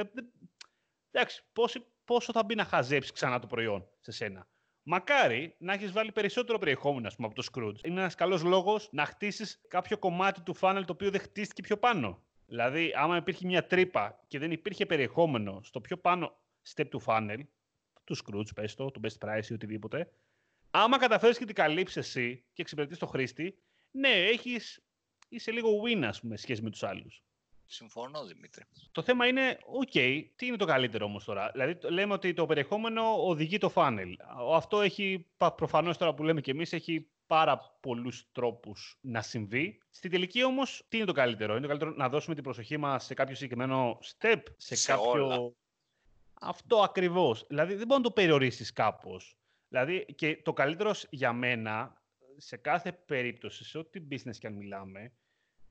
Εντάξει, 1.10 1.42
πόσο, 1.52 1.86
πόσο 2.04 2.32
θα 2.32 2.44
μπει 2.44 2.54
να 2.54 2.64
χαζέψει 2.64 3.12
ξανά 3.12 3.38
το 3.38 3.46
προϊόν 3.46 3.88
σε 4.00 4.12
σένα. 4.12 4.48
Μακάρι 4.82 5.54
να 5.58 5.72
έχεις 5.72 5.92
βάλει 5.92 6.12
περισσότερο 6.12 6.58
περιεχόμενο 6.58 7.06
ας 7.06 7.16
πούμε, 7.16 7.26
από 7.26 7.42
το 7.42 7.48
Scrooge. 7.52 7.84
Είναι 7.84 8.00
ένας 8.00 8.14
καλός 8.14 8.42
λόγος 8.42 8.88
να 8.92 9.04
χτίσεις 9.04 9.60
κάποιο 9.68 9.98
κομμάτι 9.98 10.40
του 10.40 10.56
funnel 10.60 10.82
το 10.86 10.92
οποίο 10.92 11.10
δεν 11.10 11.20
χτίστηκε 11.20 11.62
πιο 11.62 11.76
πάνω. 11.76 12.22
Δηλαδή, 12.46 12.92
άμα 12.96 13.16
υπήρχε 13.16 13.46
μια 13.46 13.66
τρύπα 13.66 14.20
και 14.26 14.38
δεν 14.38 14.50
υπήρχε 14.50 14.86
περιεχόμενο 14.86 15.60
στο 15.62 15.80
πιο 15.80 15.96
πάνω 15.96 16.36
step 16.74 16.86
του 16.90 17.02
funnel, 17.06 17.38
του 18.04 18.16
Scrooge, 18.16 18.54
πες 18.54 18.74
το, 18.74 18.90
του 18.90 19.00
best 19.04 19.26
price 19.28 19.46
ή 19.48 19.52
οτιδήποτε, 19.52 20.12
άμα 20.70 20.98
καταφέρεις 20.98 21.38
και 21.38 21.44
την 21.44 21.54
καλύψεις 21.54 21.96
εσύ 21.96 22.44
και 22.52 22.62
εξυπηρετείς 22.62 22.98
το 22.98 23.06
χρήστη, 23.06 23.58
ναι, 23.90 24.08
έχεις, 24.08 24.82
είσαι 25.28 25.50
λίγο 25.50 25.68
win, 25.84 26.02
ας 26.02 26.20
πούμε, 26.20 26.36
σχέση 26.36 26.62
με 26.62 26.70
τους 26.70 26.82
άλλους. 26.82 27.22
Συμφωνώ, 27.72 28.24
Δημήτρη. 28.24 28.64
Το 28.92 29.02
θέμα 29.02 29.26
είναι, 29.26 29.58
οκ, 29.66 29.90
τι 30.36 30.46
είναι 30.46 30.56
το 30.56 30.64
καλύτερο 30.64 31.04
όμως 31.04 31.24
τώρα; 31.24 31.50
Δηλαδή, 31.50 31.78
λέμε 31.82 32.12
ότι 32.12 32.32
το 32.32 32.46
περιεχόμενο 32.46 33.26
οδηγεί 33.26 33.58
το 33.58 33.72
funnel. 33.74 34.14
Αυτό 34.54 34.80
έχει, 34.80 35.26
προφανώς 35.36 35.96
τώρα 35.96 36.14
που 36.14 36.22
λέμε 36.22 36.40
και 36.40 36.50
εμείς, 36.50 36.72
έχει 36.72 37.08
πάρα 37.26 37.78
πολλούς 37.80 38.28
τρόπους 38.32 38.98
να 39.00 39.22
συμβεί. 39.22 39.82
Στη 39.90 40.08
τελική 40.08 40.44
όμως, 40.44 40.84
τι 40.88 40.96
είναι 40.96 41.06
το 41.06 41.12
καλύτερο; 41.12 41.52
Είναι 41.52 41.62
το 41.62 41.68
καλύτερο 41.68 41.90
να 41.90 42.08
δώσουμε 42.08 42.34
την 42.34 42.44
προσοχή 42.44 42.76
μας 42.76 43.04
σε 43.04 43.14
κάποιο 43.14 43.34
συγκεκριμένο 43.34 43.98
step, 44.18 44.42
σε, 44.56 44.74
σε 44.74 44.92
κάποιο... 44.92 45.26
Όλα. 45.26 45.52
Αυτό 46.40 46.82
ακριβώς. 46.82 47.46
Δηλαδή 47.48 47.74
δεν 47.74 47.86
μπορεί 47.86 48.00
να 48.00 48.06
το 48.06 48.12
περιορίσεις 48.12 48.72
κάπως. 48.72 49.38
Δηλαδή 49.68 50.04
και 50.14 50.42
το 50.42 50.52
καλύτερο 50.52 51.06
για 51.10 51.32
μένα, 51.32 52.02
σε 52.36 52.56
κάθε 52.56 52.92
περίπτωση, 52.92 53.64
σε 53.64 53.78
ό,τι 53.78 54.00
business 54.10 54.36
και 54.38 54.46
αν 54.46 54.52
μιλάμε, 54.52 55.12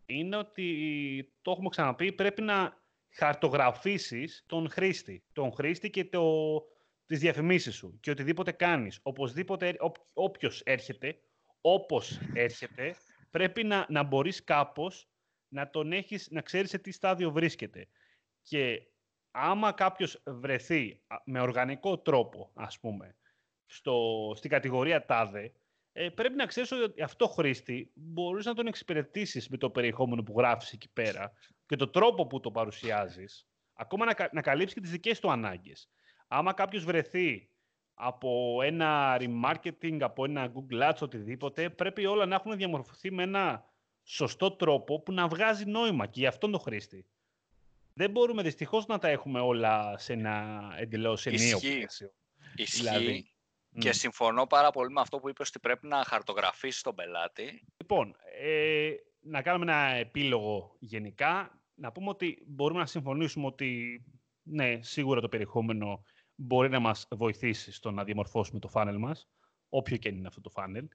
είναι 0.10 0.36
ότι, 0.36 1.34
το 1.42 1.52
έχουμε 1.52 1.70
ξαναπεί, 1.70 2.12
πρέπει 2.12 2.42
να 2.42 2.78
χαρτογραφήσεις 3.10 4.44
τον 4.48 4.70
χρήστη. 4.70 5.24
Τον 5.34 5.52
χρήστη 5.54 5.90
και 5.90 6.06
το, 6.06 6.24
τις 7.06 7.20
διαφημίσεις 7.20 7.76
σου 7.76 8.00
και 8.00 8.12
οτιδήποτε 8.12 8.52
κάνεις. 8.52 9.00
Οπωσδήποτε, 9.04 9.76
όποιος 10.14 10.62
έρχεται, 10.62 11.20
όπως 11.62 12.20
έρχεται, 12.34 12.96
πρέπει 13.32 13.64
να, 13.64 13.86
να 13.90 14.04
μπορείς 14.04 14.44
κάπως 14.44 15.10
να 15.48 15.70
τον 15.70 15.92
έχεις, 15.92 16.28
να 16.32 16.42
ξέρεις 16.42 16.70
σε 16.70 16.78
τι 16.78 16.92
στάδιο 16.92 17.32
βρίσκεται. 17.32 17.88
Και 18.42 18.82
άμα 19.32 19.72
κάποιος 19.72 20.22
βρεθεί 20.26 21.02
με 21.26 21.40
οργανικό 21.40 22.00
τρόπο, 22.00 22.52
ας 22.54 22.80
πούμε, 22.80 23.16
στο, 23.66 24.32
στην 24.36 24.50
κατηγορία 24.50 25.06
τάδε, 25.06 25.54
ε, 26.02 26.10
πρέπει 26.10 26.36
να 26.36 26.46
ξέρεις 26.46 26.72
ότι 26.72 27.02
αυτό 27.02 27.28
χρήστη 27.28 27.92
μπορείς 27.94 28.46
να 28.46 28.54
τον 28.54 28.68
εξυπηρετήσεις 28.68 29.50
με 29.50 29.58
το 29.58 29.70
περιεχόμενο 29.70 30.24
που 30.24 30.34
γράφεις 30.38 30.72
εκεί 30.72 30.90
πέρα 30.94 31.32
και 31.66 31.76
το 31.76 31.88
τρόπο 31.90 32.28
που 32.28 32.40
το 32.40 32.52
παρουσιάζεις, 32.52 33.48
ακόμα 33.74 34.06
να, 34.06 34.30
να 34.32 34.42
καλύψει 34.42 34.74
και 34.74 34.82
τις 34.82 34.92
δικές 34.92 35.20
του 35.20 35.32
ανάγκες. 35.32 35.90
Άμα 36.28 36.54
κάποιος 36.54 36.84
βρεθεί 36.84 37.50
από 37.94 38.60
ένα 38.64 39.18
remarketing, 39.20 39.98
από 40.02 40.26
ένα 40.26 40.52
Google 40.54 40.90
Ads, 40.90 40.98
οτιδήποτε, 41.00 41.70
πρέπει 41.70 42.06
όλα 42.06 42.26
να 42.26 42.36
έχουν 42.36 42.58
διαμορφωθεί 42.58 43.12
με 43.12 43.24
ένα 43.24 43.66
σωστό 44.04 44.52
τρόπο 44.52 45.02
που 45.02 45.12
να 45.12 45.28
βγάζει 45.28 45.66
νόημα 45.66 46.06
και 46.06 46.20
για 46.20 46.30
αυτόν 46.30 46.52
τον 46.52 46.60
χρήστη. 46.60 47.06
Δεν 47.94 48.12
μπορούμε 48.12 48.42
δυστυχώς 48.42 48.86
να 48.86 48.98
τα 48.98 49.08
έχουμε 49.08 49.40
όλα 49.40 49.98
σε 49.98 50.14
ένα 50.14 50.60
εντελώς 50.78 51.26
ενίο 51.26 51.60
πλαίσιο. 51.60 52.14
Ισχύει. 52.56 52.78
Δηλαδή, 52.78 53.34
και 53.78 53.92
συμφωνώ 53.92 54.46
πάρα 54.46 54.72
πολύ 54.72 54.92
με 54.92 55.02
αυτό 55.02 55.20
που 55.20 55.30
είπες 55.30 55.48
ότι 55.48 55.60
πρέπει 55.60 55.88
να 55.88 56.04
χαρτογραφήσεις 56.04 56.82
τον 56.82 56.96
πελάτη. 56.96 57.66
Λοιπόν, 57.78 58.16
ε, 58.40 58.92
να 59.20 59.42
κάνουμε 59.42 59.72
ένα 59.72 59.94
επίλογο 59.94 60.76
γενικά. 60.80 61.62
Να 61.76 61.92
πούμε 61.92 62.10
ότι 62.10 62.44
μπορούμε 62.48 62.80
να 62.80 62.86
συμφωνήσουμε 62.86 63.46
ότι 63.46 64.04
ναι, 64.44 64.80
σίγουρα 64.82 65.22
το 65.22 65.30
περιεχόμενο 65.30 66.04
μπορεί 66.36 66.70
να 66.70 66.80
μας 66.80 67.08
βοηθήσει 67.10 67.72
στο 67.72 67.92
να 67.92 68.04
διαμορφώσουμε 68.04 68.60
το 68.60 68.70
funnel 68.74 68.96
μας, 69.00 69.30
όποιο 69.70 69.98
και 69.98 70.10
είναι 70.10 70.28
αυτό 70.28 70.42
το 70.42 70.52
funnel 70.56 70.88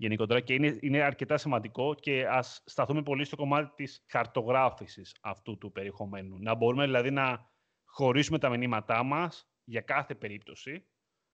γενικότερα 0.00 0.40
και 0.40 0.54
είναι, 0.54 0.78
είναι 0.80 1.00
αρκετά 1.00 1.36
σημαντικό 1.36 1.94
και 1.94 2.26
ας 2.28 2.62
σταθούμε 2.66 3.02
πολύ 3.02 3.24
στο 3.24 3.36
κομμάτι 3.36 3.72
της 3.74 4.04
χαρτογράφησης 4.10 5.16
αυτού 5.20 5.58
του 5.58 5.72
περιεχομένου. 5.72 6.38
Να 6.38 6.54
μπορούμε 6.54 6.84
δηλαδή 6.84 7.10
να 7.10 7.50
χωρίσουμε 7.84 8.38
τα 8.38 8.48
μηνύματά 8.48 9.02
μας 9.02 9.50
για 9.64 9.80
κάθε 9.80 10.14
περίπτωση, 10.14 10.89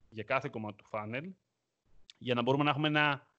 για 0.09 0.25
κάθε 0.25 0.49
κομμάτι 0.49 0.77
του 0.77 0.88
funnel, 0.90 1.31
για 2.19 2.35
να 2.35 2.42
μπορούμε 2.42 2.64
να 2.64 2.71
έχουμε 2.71 2.88
ένα, 2.88 3.31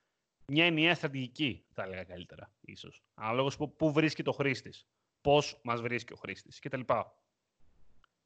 μια 0.47 0.65
ενιαία 0.65 0.95
στρατηγική, 0.95 1.65
θα 1.69 1.83
έλεγα 1.83 2.03
καλύτερα, 2.03 2.51
ίσως. 2.61 3.03
Ανάλογα 3.13 3.67
πού 3.77 3.91
βρίσκει 3.91 4.23
το 4.23 4.31
χρήστης, 4.31 4.87
πώς 5.21 5.59
μας 5.63 5.81
βρίσκει 5.81 6.13
ο 6.13 6.15
χρήστης 6.15 6.59
κτλ 6.59 6.81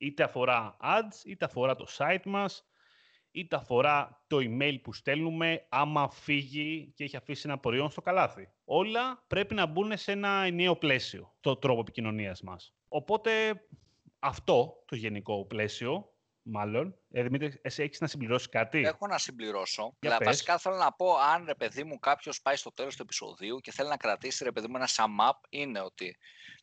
είτε 0.01 0.23
αφορά 0.23 0.77
ads, 0.82 1.25
είτε 1.25 1.45
αφορά 1.45 1.75
το 1.75 1.88
site 1.97 2.25
μας, 2.25 2.65
είτε 3.32 3.56
αφορά 3.56 4.23
το 4.27 4.38
email 4.38 4.77
που 4.82 4.93
στέλνουμε, 4.93 5.65
άμα 5.69 6.10
φύγει 6.10 6.91
και 6.95 7.04
έχει 7.04 7.15
αφήσει 7.17 7.41
ένα 7.45 7.58
προϊόν 7.58 7.89
στο 7.89 8.01
καλάθι. 8.01 8.49
Όλα 8.65 9.23
πρέπει 9.27 9.54
να 9.54 9.65
μπουν 9.65 9.97
σε 9.97 10.12
ένα 10.12 10.30
ενιαίο 10.30 10.75
πλαίσιο, 10.75 11.36
το 11.39 11.56
τρόπο 11.56 11.80
επικοινωνίας 11.80 12.41
μας. 12.41 12.73
Οπότε 12.88 13.63
αυτό 14.19 14.84
το 14.86 14.95
γενικό 14.95 15.45
πλαίσιο 15.45 16.11
μάλλον. 16.43 16.95
Ε, 17.12 17.23
Δημήτρη, 17.23 17.60
εσύ 17.62 17.84
έχεις 17.84 17.99
να 17.99 18.08
συμπληρώσεις 18.08 18.49
κάτι; 18.49 18.80
Έχω 18.80 19.08
να 19.08 19.17
συμπληρώσω. 19.17 19.95
Για 19.99 20.10
Λα- 20.10 20.17
πες. 20.17 20.27
Βασικά 20.27 20.58
θέλω 20.58 20.75
να 20.75 20.91
πω, 20.93 21.15
αν 21.17 21.45
ρε 21.45 21.56
παιδί 21.56 21.84
μου 21.84 21.99
κάποιος 21.99 22.41
πάει 22.41 22.56
στο 22.56 22.71
τέλος 22.71 22.95
του 22.95 23.01
επεισοδίου 23.01 23.60
και 23.60 23.71
θέλει 23.71 23.89
να 23.89 23.97
κρατήσει 23.97 24.43
ρε 24.43 24.51
παιδί 24.51 24.67
μου 24.67 24.75
ένα 24.75 24.88
sum 24.88 25.30
up, 25.30 25.38
είναι 25.49 25.80
ότι 25.82 26.17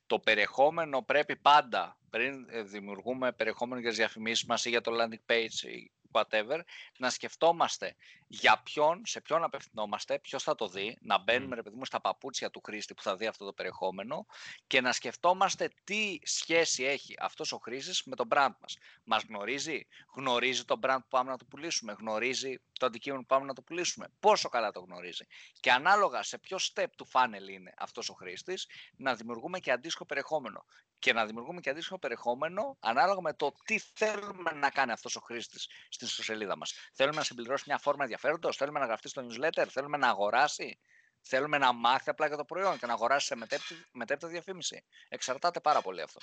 το 0.07 0.19
περιεχόμενο 0.19 1.03
πρέπει 1.03 1.37
πάντα, 1.37 1.99
πριν 2.11 2.47
ε, 2.51 2.63
δημιουργούμε 2.63 3.33
περιεχόμενο 3.33 3.81
για 3.81 3.89
τις 3.89 3.99
διαφημίσεις 3.99 4.45
μας 4.45 4.65
ή 4.65 4.69
για 4.69 4.81
το 4.81 4.93
landing 4.95 5.33
page 5.33 5.69
ή 5.69 5.93
whatever, 6.13 6.61
να 6.99 7.11
σκεφτόμαστε 7.11 7.95
για 8.27 8.61
ποιον, 8.65 9.03
σε 9.07 9.21
ποιον 9.21 9.45
απευθυνόμαστε, 9.45 10.19
ποιος 10.19 10.43
θα 10.43 10.55
το 10.55 10.69
δει, 10.69 10.99
να 11.01 11.19
μπαίνουμε 11.19 11.55
ρε 11.55 11.63
παιδί 11.63 11.77
μου 11.77 11.85
στα 11.85 12.01
παπούτσια 12.01 12.51
του 12.51 12.61
χρήστη 12.65 12.95
που 12.95 13.03
θα 13.03 13.17
δει 13.17 13.27
αυτό 13.27 13.45
το 13.45 13.53
περιεχόμενο 13.53 14.27
και 14.67 14.81
να 14.81 14.93
σκεφτόμαστε 14.93 15.71
τι 15.85 16.19
σχέση 16.23 16.85
έχει 16.85 17.15
αυτός 17.19 17.53
ο 17.53 17.59
χρήστης 17.59 18.03
με 18.05 18.17
τον 18.17 18.29
brand 18.31 18.53
μας. 18.61 18.77
Μας 19.05 19.25
γνωρίζει, 19.29 19.87
γνωρίζει 20.15 20.65
το 20.65 20.79
brand 20.83 20.99
που 21.01 21.09
πάμε 21.09 21.31
να 21.31 21.37
το 21.37 21.45
πουλήσουμε, 21.45 21.97
γνωρίζει 21.99 22.61
το 22.73 22.87
αντικείμενο 22.87 23.21
που 23.21 23.27
πάμε 23.27 23.47
να 23.47 23.55
το 23.55 23.63
πουλήσουμε, 23.63 24.09
πόσο 24.21 24.49
καλά 24.49 24.71
το 24.71 24.81
γνωρίζει; 24.81 25.27
Και 25.61 25.73
ανάλογα 25.73 26.23
σε 26.23 26.39
ποιο 26.39 26.57
step 26.75 26.87
του 26.97 27.09
funnel 27.13 27.49
είναι 27.51 27.75
αυτός 27.77 28.09
ο 28.09 28.15
χρήστης, 28.15 28.67
να 28.97 29.15
δημιουργούμε 29.15 29.59
και 29.59 29.73
αντίστοιχο 29.73 30.05
περιεχόμενο. 30.05 30.65
Και 30.99 31.13
να 31.13 31.27
δημιουργούμε 31.27 31.61
και 31.61 31.71
αντίστοιχο 31.71 31.99
περιεχόμενο 31.99 32.77
ανάλογα 32.81 33.21
με 33.21 33.33
το 33.33 33.53
τι 33.65 33.79
θέλουμε 33.79 34.51
να 34.51 34.71
κάνει 34.71 34.93
αυτός 34.93 35.17
ο 35.17 35.21
χρήστης 35.21 35.69
στην 35.89 36.07
ιστοσελίδα 36.07 36.57
μας. 36.57 36.75
Θέλουμε 36.93 37.17
να 37.17 37.23
συμπληρώσει 37.23 37.65
μια 37.67 37.79
φόρμα 37.79 38.03
ενδιαφέροντος, 38.03 38.57
θέλουμε 38.57 38.79
να 38.79 38.87
γραφτεί 38.87 39.09
στο 39.09 39.27
newsletter, 39.27 39.65
θέλουμε 39.69 39.97
να 39.97 40.09
αγοράσει, 40.09 40.79
θέλουμε 41.21 41.59
να 41.59 41.73
μάθει 41.73 42.11
απλά 42.11 42.27
για 42.27 42.37
το 42.37 42.45
προϊόν 42.45 42.79
και 42.79 42.87
να 42.87 42.93
αγοράσει 42.93 43.27
σε 43.27 43.37
μετέπειτα, 43.37 43.75
μετέπειτα 43.93 44.29
διαφήμιση; 44.29 44.85
Εξαρτάται 45.09 45.61
πάρα 45.61 45.83
πολύ 45.83 46.01
αυτό. 46.01 46.21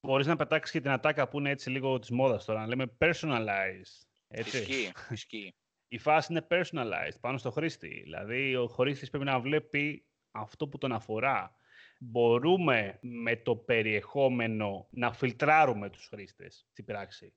Μπορείς 0.00 0.26
να 0.26 0.36
πετάξεις 0.36 0.72
και 0.72 0.80
την 0.80 0.90
ατάκα 0.90 1.28
που 1.28 1.38
είναι 1.38 1.50
έτσι 1.50 1.70
λίγο 1.70 1.98
της 1.98 2.10
μόδας 2.10 2.44
τώρα, 2.44 2.60
να 2.60 2.66
λέμε 2.66 2.96
personalized. 2.98 4.06
Έτσι. 4.28 4.58
Ισχύει, 4.58 4.92
ισχύει. 5.10 5.54
Η 5.88 5.98
φάση 5.98 6.32
είναι 6.32 6.46
personalized 6.50 7.20
πάνω 7.20 7.38
στο 7.38 7.50
χρήστη. 7.50 8.00
Δηλαδή, 8.04 8.56
ο 8.56 8.66
χρήστης 8.66 9.10
πρέπει 9.10 9.24
να 9.24 9.40
βλέπει 9.40 10.04
αυτό 10.30 10.68
που 10.68 10.78
τον 10.78 10.92
αφορά. 10.92 11.54
Μπορούμε 12.02 12.98
με 13.00 13.36
το 13.36 13.56
περιεχόμενο 13.56 14.86
να 14.90 15.12
φιλτράρουμε 15.12 15.90
τους 15.90 16.06
χρήστες 16.06 16.66
στην 16.70 16.84
πράξη. 16.84 17.32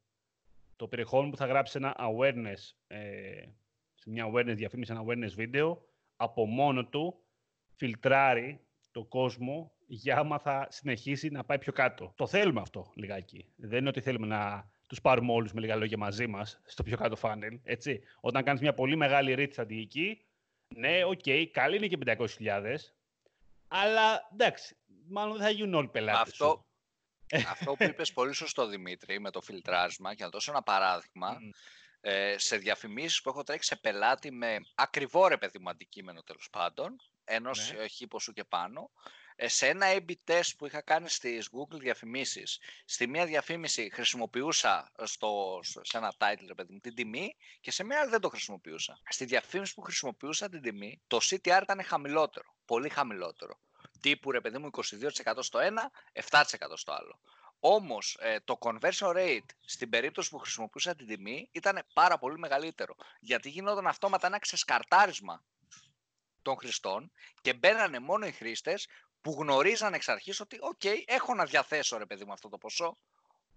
Το 0.76 0.88
περιεχόμενο 0.88 1.30
που 1.30 1.38
θα 1.38 1.46
γράψει 1.46 1.78
ένα 1.78 1.96
awareness, 2.00 2.76
ε, 2.88 3.46
σε 3.94 4.10
μια 4.10 4.32
awareness 4.32 4.56
διαφήμιση, 4.56 4.92
ένα 4.92 5.04
awareness 5.06 5.32
βίντεο, 5.36 5.86
από 6.16 6.46
μόνο 6.46 6.86
του 6.86 7.24
φιλτράρει 7.76 8.60
το 8.92 9.06
κόσμο 9.06 9.72
για 9.88 10.18
άμα 10.18 10.40
θα 10.40 10.68
συνεχίσει 10.70 11.30
να 11.30 11.44
πάει 11.44 11.58
πιο 11.60 11.74
κάτω. 11.74 12.14
Το 12.16 12.28
θέλουμε 12.28 12.62
αυτό 12.62 12.92
λιγάκι. 12.96 13.54
Δεν 13.56 13.80
είναι 13.80 13.90
ότι 13.90 14.02
θέλουμε 14.02 14.28
να 14.28 14.72
τους 14.88 15.02
πάρουμε 15.02 15.32
όλους 15.32 15.54
με 15.54 15.62
λίγα 15.62 15.76
λόγια 15.76 15.98
μαζί 15.98 16.28
μας 16.28 16.62
στο 16.66 16.84
πιο 16.84 16.98
κάτω 16.98 17.16
funnel, 17.22 17.60
έτσι. 17.64 18.02
Όταν 18.22 18.44
κάνεις 18.44 18.62
μια 18.62 18.74
πολύ 18.74 18.96
μεγάλη 18.96 19.36
reach 19.38 19.52
στρατηγική, 19.52 20.26
ναι, 20.76 21.04
οκ, 21.04 21.52
καλή 21.52 21.76
είναι 21.76 21.88
και 21.88 21.98
500.000, 22.06 22.76
αλλά 23.76 24.30
εντάξει, 24.34 24.78
μάλλον 25.08 25.34
δεν 25.38 25.46
θα 25.46 25.50
γίνουν 25.52 25.74
όλοι 25.74 25.88
πελάτες 25.90 26.22
Αυτό, 26.32 26.66
σου. 27.32 27.48
αυτό 27.50 27.74
που 27.74 27.84
είπες 27.84 28.14
πολύ 28.14 28.34
σωστό 28.34 28.68
Δημήτρη 28.68 29.20
με 29.20 29.32
το 29.32 29.42
φιλτράρισμα 29.42 30.14
και 30.16 30.24
να 30.24 30.30
δώσω 30.30 30.52
ένα 30.52 30.62
παράδειγμα 30.64 31.32
Μμ. 31.32 31.50
ε, 32.02 32.36
σε 32.38 32.58
διαφημίσεις 32.58 33.22
που 33.22 33.30
έχω 33.30 33.44
τρέξει 33.44 33.68
σε 33.68 33.76
πελάτη 33.76 34.32
με 34.32 34.58
ακριβό 34.76 35.28
ρε 35.28 35.38
παιδί 35.38 35.60
μου 35.60 35.70
αντικείμενο 35.70 36.22
τέλος 36.24 36.50
πάντων 36.52 36.96
ενός 37.24 37.72
Ναι. 37.72 37.78
ναι. 37.80 37.88
χίποσου 37.88 38.34
και 38.34 38.44
πάνω 38.44 38.92
ε, 39.06 39.10
σε 39.38 39.68
ένα 39.68 39.86
A-B 39.90 40.12
test 40.28 40.50
που 40.58 40.66
είχα 40.66 40.82
κάνει 40.82 41.10
στις 41.10 41.50
Google 41.52 41.80
διαφημίσεις 41.80 42.60
στη 42.86 43.08
μία 43.08 43.26
διαφήμιση 43.26 43.90
χρησιμοποιούσα 43.94 44.92
στο, 45.04 45.60
σε 45.82 45.98
ένα 45.98 46.14
title 46.18 46.44
ρε 46.48 46.54
παιδί 46.54 46.74
μου 46.74 46.80
την 46.80 46.96
τιμή 46.96 47.36
και 47.60 47.72
σε 47.72 47.84
μία 47.84 48.00
άλλη 48.00 48.10
δεν 48.10 48.22
το 48.22 48.30
χρησιμοποιούσα 48.30 49.02
στη 49.10 49.26
διαφήμιση 49.26 49.74
που 49.74 49.82
χρησιμοποιούσα 49.82 50.50
την 50.50 50.62
τιμή 50.62 51.02
το 51.08 51.18
CTR 51.22 51.60
ήταν 51.64 51.84
χαμηλότερο 51.84 52.56
πολύ 52.66 52.90
χαμηλότερο 52.90 53.60
τύπου 54.00 54.32
ρε 54.32 54.42
παιδί 54.42 54.58
μου 54.58 54.70
22% 55.26 55.38
στο 55.40 55.60
ένα 55.60 55.92
7% 56.30 56.48
στο 56.76 56.92
άλλο 56.92 57.20
όμως 57.66 58.18
ε, 58.20 58.40
το 58.44 58.58
conversion 58.60 59.16
rate 59.16 59.46
στην 59.66 59.90
περίπτωση 59.90 60.30
που 60.30 60.38
χρησιμοποιούσα 60.38 60.96
την 60.96 61.08
τιμή 61.08 61.50
ήταν 61.52 61.86
πάρα 61.94 62.18
πολύ 62.18 62.38
μεγαλύτερο. 62.40 62.96
Γιατί 63.20 63.50
γινόταν 63.50 63.88
αυτόματα 63.88 64.28
ένα 64.28 64.40
ξεσκαρτάρισμα 64.40 65.44
των 66.42 66.58
χρηστών 66.58 67.12
και 67.42 67.54
μπαίνανε 67.54 68.00
μόνο 68.00 68.26
οι 68.26 68.32
χρήστες 68.32 68.88
που 69.24 69.36
γνωρίζαν 69.40 69.94
εξ 69.94 70.10
αρχής 70.10 70.40
ότι 70.40 70.58
«ΟΚ, 70.62 70.82
έχω 71.06 71.34
να 71.34 71.46
διαθέσω 71.46 71.98
ρε 71.98 72.06
παιδί 72.06 72.26
μου 72.26 72.34
αυτό 72.34 72.50
το 72.50 72.58
ποσό, 72.58 72.98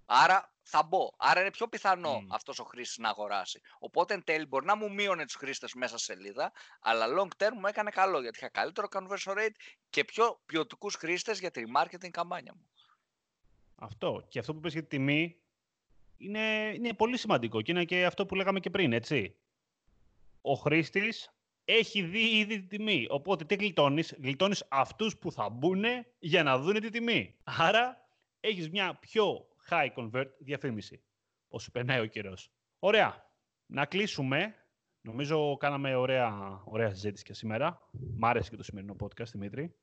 άρα 0.06 0.52
θα 0.62 0.82
μπω». 0.82 1.08
Άρα 1.16 1.40
είναι 1.40 1.50
πιο 1.50 1.68
πιθανό 1.68 2.20
Μμ. 2.20 2.32
αυτός 2.32 2.58
ο 2.58 2.64
χρήστης 2.64 2.98
να 2.98 3.08
αγοράσει. 3.08 3.60
Οπότε 3.78 4.14
εν 4.14 4.24
τέλει 4.24 4.46
μπορεί 4.46 4.66
να 4.66 4.76
μου 4.76 4.92
μείωνε 4.92 5.24
τους 5.24 5.34
χρήστες 5.34 5.74
μέσα 5.74 5.98
σε 5.98 6.04
σελίδα, 6.04 6.52
αλλά 6.80 7.06
long 7.18 7.42
term 7.42 7.52
μου 7.52 7.66
έκανε 7.66 7.90
καλό 7.90 8.20
γιατί 8.20 8.38
είχα 8.38 8.48
καλύτερο 8.48 8.88
conversion 8.90 9.32
rate 9.32 9.56
και 9.90 10.04
πιο 10.04 10.40
ποιοτικούς 10.46 10.94
χρήστες 10.94 11.40
για 11.40 11.50
τη 11.50 11.62
remarketing 11.66 12.10
καμπάνια 12.10 12.52
μου. 12.54 12.66
Αυτό. 13.74 14.24
Και 14.28 14.38
αυτό 14.38 14.52
που 14.52 14.58
είπες 14.58 14.72
για 14.72 14.82
τη 14.82 14.88
τιμή 14.88 15.36
είναι, 16.16 16.72
είναι 16.74 16.94
πολύ 16.94 17.16
σημαντικό 17.16 17.62
και 17.62 17.70
είναι 17.70 17.84
και 17.84 18.04
αυτό 18.04 18.26
που 18.26 18.34
λέγαμε 18.34 18.60
και 18.60 18.70
πριν, 18.70 18.92
έτσι. 18.92 19.36
Ο 20.40 20.54
χρήστης 20.54 21.30
έχει 21.68 22.02
δει 22.02 22.38
ήδη 22.38 22.60
τη 22.60 22.66
τιμή. 22.66 23.06
Οπότε 23.08 23.44
τι 23.44 23.54
γλιτώνεις, 23.54 24.14
γλιτώνεις 24.22 24.64
αυτούς 24.68 25.16
που 25.18 25.32
θα 25.32 25.48
μπουν 25.48 25.84
για 26.18 26.42
να 26.42 26.58
δουν 26.58 26.80
τη 26.80 26.90
τιμή. 26.90 27.36
Άρα 27.44 28.08
έχεις 28.40 28.70
μια 28.70 28.94
πιο 28.94 29.48
high 29.70 29.88
convert 29.96 30.30
διαφήμιση 30.38 31.02
όσο 31.48 31.70
περνάει 31.70 32.00
ο 32.00 32.06
καιρός. 32.06 32.50
Ωραία. 32.78 33.30
Να 33.66 33.86
κλείσουμε. 33.86 34.54
Νομίζω 35.00 35.56
κάναμε 35.56 35.94
ωραία, 35.94 36.62
ωραία 36.64 36.88
συζήτηση 36.88 37.24
και 37.24 37.34
σήμερα. 37.34 37.88
Μ' 38.16 38.24
άρεσε 38.24 38.50
και 38.50 38.56
το 38.56 38.62
σημερινό 38.62 38.96
podcast, 39.00 39.28
Δημήτρη. 39.32 39.74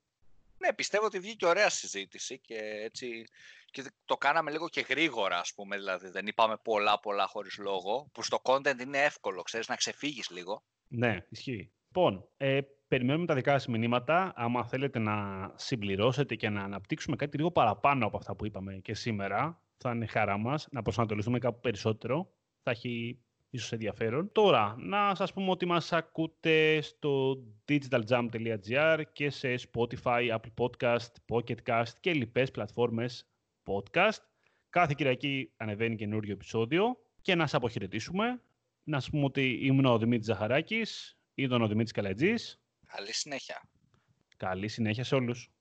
Ναι, 0.58 0.74
πιστεύω 0.74 1.06
ότι 1.06 1.20
βγήκε 1.20 1.46
ωραία 1.46 1.70
συζήτηση 1.70 2.40
και 2.40 2.58
έτσι 2.84 3.28
και 3.72 3.84
το 4.06 4.18
κάναμε 4.18 4.52
λίγο 4.52 4.70
και 4.70 4.82
γρήγορα, 4.82 5.40
ας 5.40 5.54
πούμε, 5.54 5.76
δηλαδή 5.76 6.10
δεν 6.10 6.28
είπαμε 6.28 6.58
πολλά 6.58 7.00
πολλά 7.00 7.28
χωρίς 7.28 7.58
λόγο, 7.58 8.10
που 8.12 8.24
στο 8.24 8.42
content 8.44 8.80
είναι 8.82 9.04
εύκολο, 9.04 9.42
ξέρεις, 9.42 9.68
να 9.68 9.76
ξεφύγεις 9.76 10.30
λίγο. 10.30 10.64
Ναι, 10.96 11.26
ισχύει. 11.30 11.72
Λοιπόν, 11.88 12.28
ε, 12.38 12.60
περιμένουμε 12.88 13.26
τα 13.26 13.34
δικά 13.34 13.52
σας 13.52 13.68
μηνύματα. 13.68 14.34
Άμα 14.36 14.66
θέλετε 14.66 15.00
να 15.00 15.16
συμπληρώσετε 15.56 16.36
και 16.36 16.50
να 16.50 16.64
αναπτύξουμε 16.64 17.16
κάτι 17.16 17.38
λίγο 17.38 17.52
παραπάνω 17.52 18.06
από 18.06 18.18
αυτά 18.18 18.36
που 18.36 18.46
είπαμε 18.46 18.74
και 18.74 18.94
σήμερα, 18.94 19.62
θα 19.78 19.92
είναι 19.92 20.06
χαρά 20.06 20.38
μας 20.38 20.68
να 20.72 20.82
προσανατολιστούμε 20.82 21.40
κάπου 21.40 21.60
περισσότερο. 21.60 22.32
Θα 22.64 22.72
έχει 22.72 23.20
ίσως 23.50 23.72
ενδιαφέρον. 23.72 24.32
Τώρα, 24.32 24.76
να 24.78 25.16
σας 25.16 25.34
πούμε 25.34 25.50
ότι 25.50 25.66
μας 25.66 25.94
ακούτε 25.94 26.82
στο 26.82 27.44
digitaljump.gr 27.68 29.02
και 29.14 29.30
σε 29.30 29.56
Spotify, 29.72 30.38
Apple 30.38 30.54
Podcast, 30.62 31.12
Pocket 31.32 31.58
Cast 31.66 31.92
και 32.00 32.14
λοιπές 32.14 32.52
πλατφόρμες 32.52 33.28
podcast. 33.66 34.22
Κάθε 34.70 34.94
Κυριακή 34.98 35.52
ανεβαίνει 35.58 35.96
καινούριο 35.96 36.34
επεισόδιο 36.34 36.98
και 37.22 37.36
να 37.36 37.42
σας 37.44 37.54
αποχαιρετήσουμε. 37.54 38.42
Να 38.84 39.00
σας 39.00 39.10
πούμε 39.10 39.24
ότι 39.24 39.60
ήμουν 39.62 39.86
ο 39.86 39.98
Δημήτρης 39.98 40.26
Ζαχαράκης, 40.26 41.18
ήταν 41.34 41.62
ο 41.62 41.68
Δημήτρης 41.68 41.92
Καλατζής. 41.92 42.62
Καλή 42.88 43.14
συνέχεια. 43.14 43.70
Καλή 44.38 44.68
συνέχεια 44.68 45.04
σε 45.04 45.16
όλους. 45.16 45.54